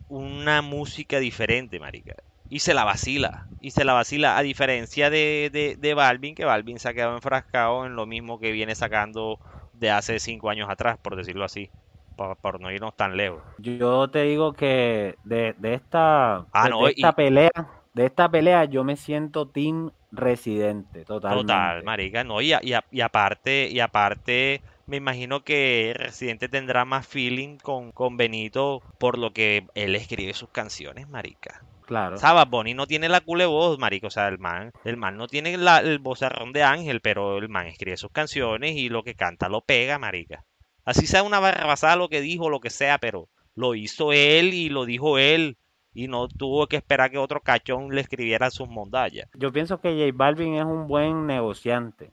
una 0.09 0.63
música 0.63 1.19
diferente, 1.19 1.79
marica. 1.79 2.15
Y 2.49 2.61
se 2.61 2.73
la 2.73 2.85
vacila, 2.85 3.47
y 3.61 3.73
se 3.73 3.85
la 3.85 3.93
vacila, 3.93 4.39
a 4.39 4.43
diferencia 4.43 5.11
de, 5.11 5.51
de, 5.53 5.77
de 5.77 5.95
Balvin, 5.95 6.35
que 6.35 6.47
Balvin 6.47 6.79
se 6.79 6.89
ha 6.89 6.95
quedado 6.95 7.15
enfrascado 7.15 7.85
en 7.85 7.95
lo 7.95 8.07
mismo 8.07 8.39
que 8.39 8.53
viene 8.53 8.75
sacando 8.75 9.39
de 9.75 9.91
hace 9.91 10.19
cinco 10.21 10.51
años 10.51 10.69
atrás, 10.71 10.99
por 11.03 11.17
decirlo 11.17 11.45
así, 11.45 11.73
por, 12.17 12.37
por 12.39 12.61
no 12.61 12.71
irnos 12.73 12.97
tan 12.97 13.17
lejos. 13.17 13.45
Yo 13.57 14.11
te 14.11 14.23
digo 14.25 14.53
que 14.53 15.19
de, 15.23 15.55
de 15.59 15.75
esta, 15.75 16.49
Ah, 16.53 16.69
de- 16.69 16.71
no, 16.71 16.79
de 16.79 16.89
esta 16.89 17.13
y- 17.13 17.15
pelea, 17.15 17.51
de 17.93 18.07
esta 18.07 18.29
pelea 18.31 18.65
yo 18.65 18.83
me 18.85 18.97
siento 18.97 19.49
team 19.51 19.93
residente, 20.11 21.05
totalmente. 21.05 21.75
Total, 21.75 21.83
marica, 21.83 22.23
no, 22.25 22.41
y, 22.41 22.53
a- 22.55 22.61
y, 22.63 22.73
a- 22.75 22.87
y 22.91 23.01
aparte, 23.03 23.69
y 23.71 23.81
aparte, 23.81 24.63
me 24.87 24.97
imagino 24.97 25.43
que 25.45 25.93
Residente 25.97 26.49
tendrá 26.49 26.85
más 26.85 27.07
feeling 27.07 27.59
con, 27.59 27.93
con 27.93 28.17
Benito 28.17 28.83
por 28.99 29.19
lo 29.19 29.33
que 29.33 29.67
él 29.75 29.97
escribe 29.97 30.33
sus 30.35 30.51
canciones, 30.51 31.09
marica. 31.09 31.65
Claro. 31.87 32.17
Bad 32.21 32.49
Bunny 32.49 32.75
no 32.75 32.87
tiene 32.87 33.09
la 33.09 33.21
cule 33.21 33.47
voz, 33.47 33.79
marica, 33.79 34.07
o 34.07 34.11
sea, 34.11 34.29
el 34.29 34.39
man, 34.39 34.73
el 34.85 34.97
man 34.97 35.17
no 35.17 35.27
tiene 35.29 35.57
la- 35.59 35.81
el 35.81 35.99
vozarrón 35.99 36.53
de 36.53 36.63
Ángel, 36.63 37.01
pero 37.01 37.39
el 37.39 37.49
man 37.49 37.67
escribe 37.67 37.97
sus 37.97 38.11
canciones 38.11 38.77
y 38.77 38.89
lo 38.89 39.03
que 39.03 39.15
canta 39.15 39.49
lo 39.49 39.61
pega, 39.61 39.99
marica. 39.99 40.45
Así 40.85 41.07
sea 41.07 41.23
una 41.23 41.41
barrabasada 41.41 41.97
lo 41.97 42.09
que 42.09 42.21
dijo, 42.21 42.51
lo 42.51 42.61
que 42.61 42.71
sea, 42.71 42.99
pero 42.99 43.29
lo 43.55 43.75
hizo 43.75 44.13
él 44.13 44.53
y 44.55 44.69
lo 44.69 44.85
dijo 44.85 45.19
él. 45.19 45.57
Y 45.97 46.09
no 46.09 46.27
tuvo 46.27 46.67
que 46.67 46.77
esperar 46.77 47.11
que 47.13 47.19
otro 47.19 47.41
cachón 47.41 47.95
le 47.95 48.01
escribiera 48.01 48.51
sus 48.51 48.69
mondallas. 48.69 49.29
Yo 49.35 49.53
pienso 49.53 49.81
que 49.81 49.91
J 49.91 50.11
Balvin 50.13 50.57
es 50.57 50.65
un 50.65 50.89
buen 50.89 51.27
negociante. 51.27 52.11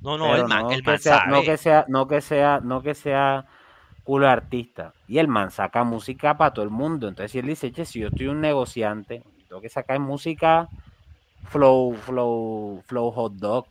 No, 0.00 0.18
no, 0.18 0.34
el 0.34 0.48
man, 0.48 0.64
no 0.64 0.72
el 0.72 0.82
man 0.82 0.98
sea, 0.98 1.26
no 1.26 1.34
sabe. 1.36 1.44
que 1.44 1.56
sea, 1.56 1.84
no 1.88 2.08
que 2.08 2.20
sea, 2.20 2.60
no 2.60 2.82
que 2.82 2.94
sea 2.94 3.46
culo 4.04 4.26
de 4.26 4.32
artista. 4.32 4.92
Y 5.08 5.18
el 5.18 5.28
man 5.28 5.50
saca 5.50 5.84
música 5.84 6.36
para 6.36 6.52
todo 6.52 6.64
el 6.64 6.70
mundo. 6.70 7.08
Entonces 7.08 7.32
si 7.32 7.38
él 7.38 7.46
dice, 7.46 7.70
che, 7.72 7.84
si 7.84 8.00
yo 8.00 8.08
estoy 8.08 8.26
un 8.28 8.40
negociante, 8.40 9.22
tengo 9.48 9.60
que 9.60 9.68
sacar 9.68 9.98
música 10.00 10.68
flow, 11.48 11.94
flow, 11.94 12.82
flow 12.86 13.10
hot 13.10 13.32
dog, 13.34 13.66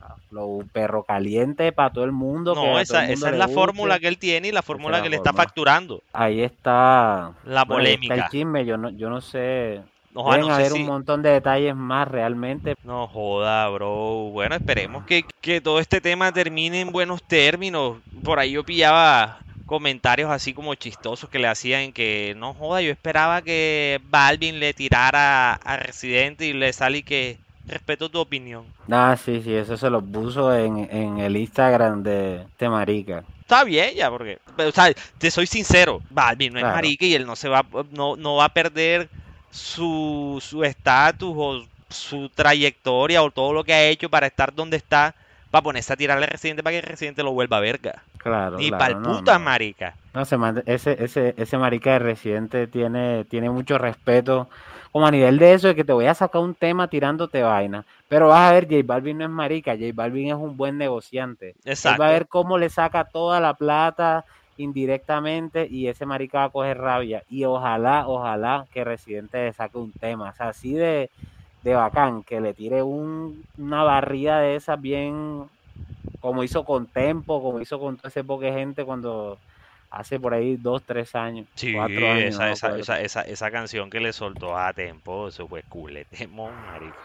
ah, 0.00 0.16
flow 0.28 0.64
perro 0.72 1.02
caliente 1.04 1.72
para 1.72 1.90
todo 1.92 2.04
el 2.04 2.12
mundo. 2.12 2.54
No, 2.54 2.78
esa, 2.78 3.00
mundo 3.00 3.12
esa 3.14 3.30
es 3.30 3.36
la 3.38 3.46
guste. 3.46 3.54
fórmula 3.60 3.98
que 3.98 4.08
él 4.08 4.18
tiene 4.18 4.48
y 4.48 4.52
la 4.52 4.62
fórmula 4.62 4.98
la 4.98 5.02
que 5.02 5.10
le 5.10 5.16
está 5.16 5.32
facturando. 5.32 6.02
Ahí 6.12 6.40
está 6.42 7.32
La 7.44 7.60
ahí 7.60 7.62
está 7.62 7.64
polémica. 7.66 8.14
el 8.14 8.28
chisme, 8.28 8.64
yo 8.64 8.76
no, 8.76 8.90
yo 8.90 9.08
no 9.10 9.20
sé. 9.20 9.80
No, 10.14 10.30
ah, 10.30 10.34
Deben 10.36 10.48
no 10.48 10.56
sé 10.56 10.70
si- 10.70 10.80
un 10.82 10.86
montón 10.86 11.22
de 11.22 11.30
detalles 11.30 11.74
más 11.74 12.06
realmente. 12.06 12.74
No 12.84 13.06
joda, 13.08 13.66
bro. 13.70 14.28
Bueno, 14.30 14.54
esperemos 14.54 15.04
que, 15.06 15.24
que 15.40 15.62
todo 15.62 15.78
este 15.80 16.02
tema 16.02 16.30
termine 16.32 16.82
en 16.82 16.92
buenos 16.92 17.22
términos. 17.22 17.96
Por 18.22 18.38
ahí 18.38 18.52
yo 18.52 18.62
pillaba 18.62 19.38
comentarios 19.72 20.30
así 20.30 20.52
como 20.54 20.74
chistosos 20.74 21.30
que 21.30 21.38
le 21.38 21.48
hacían 21.48 21.92
que 21.92 22.34
no 22.36 22.54
joda, 22.54 22.82
yo 22.82 22.90
esperaba 22.92 23.42
que 23.42 24.00
Balvin 24.04 24.60
le 24.60 24.74
tirara 24.74 25.54
a 25.54 25.76
Residente 25.78 26.46
y 26.46 26.52
le 26.52 26.72
sale 26.74 27.02
que 27.04 27.40
respeto 27.64 28.10
tu 28.10 28.18
opinión. 28.20 28.74
Ah, 28.90 29.16
sí, 29.16 29.40
sí, 29.42 29.54
eso 29.54 29.76
se 29.76 29.88
lo 29.90 30.02
puso 30.02 30.54
en, 30.54 30.78
en 30.90 31.18
el 31.18 31.36
Instagram 31.36 32.02
de, 32.02 32.46
de 32.58 32.68
Marica. 32.68 33.24
Está 33.40 33.64
bien 33.64 33.94
ya, 33.94 34.10
porque, 34.10 34.40
pero, 34.56 34.70
o 34.70 34.72
sea, 34.72 34.92
te 35.18 35.30
soy 35.30 35.46
sincero, 35.46 36.02
Balvin 36.10 36.52
no 36.52 36.60
es 36.60 36.66
Claro. 36.66 36.74
marica 36.74 37.04
y 37.06 37.14
él 37.14 37.26
no 37.26 37.36
se 37.36 37.48
va, 37.48 37.64
no, 37.90 38.16
no 38.16 38.36
va 38.36 38.46
a 38.46 38.54
perder 38.54 39.10
su 39.50 40.38
su 40.42 40.64
estatus 40.64 41.34
o 41.36 41.66
su 41.90 42.30
trayectoria 42.30 43.22
o 43.22 43.30
todo 43.30 43.52
lo 43.52 43.64
que 43.64 43.74
ha 43.74 43.84
hecho 43.88 44.08
para 44.10 44.26
estar 44.26 44.54
donde 44.54 44.76
está, 44.78 45.14
para 45.50 45.62
ponerse 45.62 45.92
a 45.92 45.96
tirarle 45.96 46.24
a 46.26 46.28
Residente 46.30 46.62
para 46.62 46.76
que 46.76 46.82
Residente 46.82 47.22
lo 47.22 47.32
vuelva 47.32 47.60
verga. 47.60 48.02
Claro, 48.22 48.56
Ni 48.56 48.68
claro, 48.68 48.78
pa'l 48.78 49.02
no, 49.02 49.18
puta, 49.18 49.38
no. 49.38 49.44
marica. 49.44 49.94
No, 50.14 50.24
se 50.24 50.36
ese, 50.66 51.02
ese, 51.02 51.34
ese 51.36 51.58
marica 51.58 51.92
de 51.92 51.98
Residente 51.98 52.66
tiene, 52.66 53.24
tiene 53.24 53.50
mucho 53.50 53.78
respeto 53.78 54.48
como 54.92 55.06
a 55.06 55.10
nivel 55.10 55.38
de 55.38 55.54
eso, 55.54 55.68
de 55.68 55.74
que 55.74 55.84
te 55.84 55.92
voy 55.94 56.06
a 56.06 56.14
sacar 56.14 56.42
un 56.42 56.54
tema 56.54 56.86
tirándote 56.86 57.42
vaina. 57.42 57.84
Pero 58.08 58.28
vas 58.28 58.50
a 58.50 58.52
ver, 58.52 58.68
J 58.68 58.82
Balvin 58.84 59.18
no 59.18 59.24
es 59.24 59.30
marica, 59.30 59.72
J 59.72 59.86
Balvin 59.94 60.28
es 60.28 60.34
un 60.34 60.56
buen 60.56 60.76
negociante. 60.76 61.54
Él 61.64 61.76
va 61.98 62.08
a 62.08 62.12
ver 62.12 62.28
cómo 62.28 62.58
le 62.58 62.68
saca 62.68 63.04
toda 63.04 63.40
la 63.40 63.54
plata 63.54 64.26
indirectamente 64.58 65.66
y 65.68 65.88
ese 65.88 66.04
marica 66.04 66.40
va 66.40 66.44
a 66.44 66.50
coger 66.50 66.78
rabia. 66.78 67.24
Y 67.30 67.44
ojalá, 67.46 68.06
ojalá 68.06 68.66
que 68.72 68.84
Residente 68.84 69.44
le 69.46 69.52
saque 69.54 69.78
un 69.78 69.92
tema. 69.92 70.28
O 70.28 70.34
sea, 70.34 70.50
así 70.50 70.74
de, 70.74 71.08
de 71.62 71.74
bacán, 71.74 72.22
que 72.22 72.42
le 72.42 72.52
tire 72.52 72.82
un, 72.82 73.44
una 73.56 73.82
barrida 73.84 74.40
de 74.40 74.56
esas 74.56 74.78
bien 74.78 75.48
como 76.20 76.44
hizo 76.44 76.64
con 76.64 76.86
Tempo, 76.86 77.42
como 77.42 77.60
hizo 77.60 77.78
con 77.78 77.96
todo 77.96 78.08
ese 78.08 78.24
poco 78.24 78.42
de 78.42 78.52
gente 78.52 78.84
cuando 78.84 79.38
hace 79.90 80.18
por 80.18 80.34
ahí 80.34 80.56
dos, 80.56 80.82
tres 80.82 81.14
años. 81.14 81.46
Sí, 81.54 81.74
cuatro 81.74 82.10
años, 82.10 82.34
esa, 82.34 82.50
esa, 82.50 82.78
esa, 82.78 83.00
esa, 83.00 83.22
esa, 83.22 83.50
canción 83.50 83.90
que 83.90 84.00
le 84.00 84.12
soltó 84.12 84.56
a 84.56 84.72
Tempo, 84.72 85.28
eso 85.28 85.46
fue 85.46 85.62
culetemo, 85.62 86.50
marico. 86.50 86.96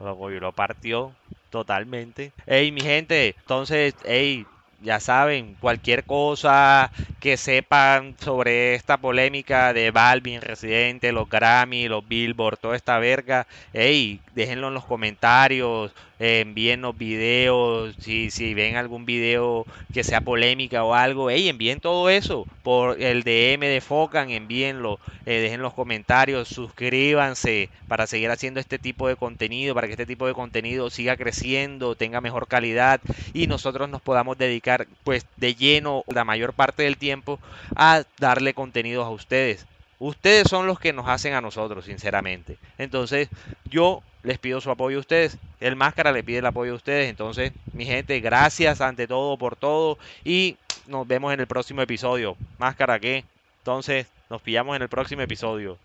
Lo, 0.00 0.28
lo 0.28 0.52
partió 0.52 1.12
totalmente. 1.50 2.32
Ey, 2.46 2.72
mi 2.72 2.80
gente, 2.80 3.34
entonces, 3.38 3.94
ey, 4.04 4.46
ya 4.82 5.00
saben, 5.00 5.56
cualquier 5.60 6.04
cosa 6.04 6.90
que 7.20 7.38
sepan 7.38 8.16
sobre 8.18 8.74
esta 8.74 8.98
polémica 8.98 9.72
de 9.72 9.90
Balvin, 9.90 10.42
Residente, 10.42 11.10
los 11.10 11.28
Grammy, 11.28 11.88
los 11.88 12.06
Billboard, 12.06 12.58
toda 12.58 12.76
esta 12.76 12.98
verga, 12.98 13.46
hey, 13.72 14.20
déjenlo 14.34 14.68
en 14.68 14.74
los 14.74 14.84
comentarios, 14.84 15.92
eh, 16.24 16.40
envíennos 16.40 16.96
videos, 16.96 17.94
si, 17.98 18.30
si 18.30 18.54
ven 18.54 18.76
algún 18.76 19.04
video 19.04 19.66
que 19.92 20.02
sea 20.02 20.22
polémica 20.22 20.82
o 20.82 20.94
algo, 20.94 21.28
hey, 21.28 21.50
envíen 21.50 21.80
todo 21.80 22.08
eso 22.08 22.46
por 22.62 22.98
el 22.98 23.24
DM 23.24 23.60
de 23.60 23.82
Focan, 23.82 24.30
envíenlo, 24.30 24.98
eh, 25.26 25.40
dejen 25.40 25.60
los 25.60 25.74
comentarios, 25.74 26.48
suscríbanse 26.48 27.68
para 27.88 28.06
seguir 28.06 28.30
haciendo 28.30 28.58
este 28.58 28.78
tipo 28.78 29.06
de 29.06 29.16
contenido, 29.16 29.74
para 29.74 29.86
que 29.86 29.92
este 29.92 30.06
tipo 30.06 30.26
de 30.26 30.32
contenido 30.32 30.88
siga 30.88 31.18
creciendo, 31.18 31.94
tenga 31.94 32.22
mejor 32.22 32.48
calidad 32.48 33.02
y 33.34 33.46
nosotros 33.46 33.90
nos 33.90 34.00
podamos 34.00 34.38
dedicar 34.38 34.86
pues 35.02 35.26
de 35.36 35.54
lleno 35.54 36.04
la 36.06 36.24
mayor 36.24 36.54
parte 36.54 36.84
del 36.84 36.96
tiempo 36.96 37.38
a 37.76 38.02
darle 38.18 38.54
contenidos 38.54 39.04
a 39.04 39.10
ustedes. 39.10 39.66
Ustedes 39.98 40.48
son 40.48 40.66
los 40.66 40.80
que 40.80 40.94
nos 40.94 41.06
hacen 41.06 41.34
a 41.34 41.42
nosotros, 41.42 41.84
sinceramente. 41.84 42.56
Entonces, 42.78 43.28
yo 43.66 44.02
les 44.24 44.38
pido 44.38 44.60
su 44.60 44.70
apoyo 44.70 44.96
a 44.96 45.00
ustedes. 45.00 45.38
El 45.60 45.76
Máscara 45.76 46.10
le 46.10 46.24
pide 46.24 46.38
el 46.38 46.46
apoyo 46.46 46.72
a 46.72 46.76
ustedes. 46.76 47.08
Entonces, 47.08 47.52
mi 47.72 47.84
gente, 47.84 48.18
gracias 48.20 48.80
ante 48.80 49.06
todo 49.06 49.36
por 49.36 49.54
todo. 49.54 49.98
Y 50.24 50.56
nos 50.86 51.06
vemos 51.06 51.32
en 51.32 51.40
el 51.40 51.46
próximo 51.46 51.82
episodio. 51.82 52.36
Máscara, 52.58 52.98
¿qué? 52.98 53.24
Entonces, 53.58 54.06
nos 54.28 54.42
pillamos 54.42 54.74
en 54.74 54.82
el 54.82 54.88
próximo 54.88 55.22
episodio. 55.22 55.78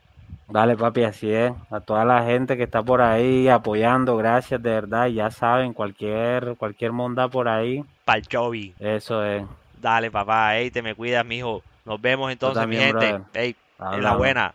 Dale, 0.48 0.76
papi, 0.76 1.04
así 1.04 1.32
es. 1.32 1.52
A 1.70 1.80
toda 1.80 2.04
la 2.06 2.24
gente 2.24 2.58
que 2.58 2.64
está 2.64 2.82
por 2.82 3.02
ahí 3.02 3.48
apoyando, 3.48 4.18
gracias, 4.18 4.62
de 4.64 4.72
verdad. 4.72 5.08
Ya 5.08 5.30
saben, 5.30 5.74
cualquier, 5.74 6.56
cualquier 6.58 6.92
monda 6.92 7.28
por 7.28 7.48
ahí. 7.48 7.84
Pal 8.04 8.24
Chovi. 8.24 8.74
Eso 8.80 9.24
es. 9.24 9.44
Dale, 9.80 10.10
papá, 10.10 10.58
ey, 10.58 10.72
te 10.72 10.82
me 10.82 10.96
cuidas, 10.96 11.26
mijo. 11.26 11.62
Nos 11.86 12.02
vemos 12.02 12.32
entonces, 12.32 12.68
mi 12.68 12.78
gente. 12.78 13.20
Ey, 13.34 13.56
en 13.94 14.04
la 14.04 14.16
buena. 14.16 14.54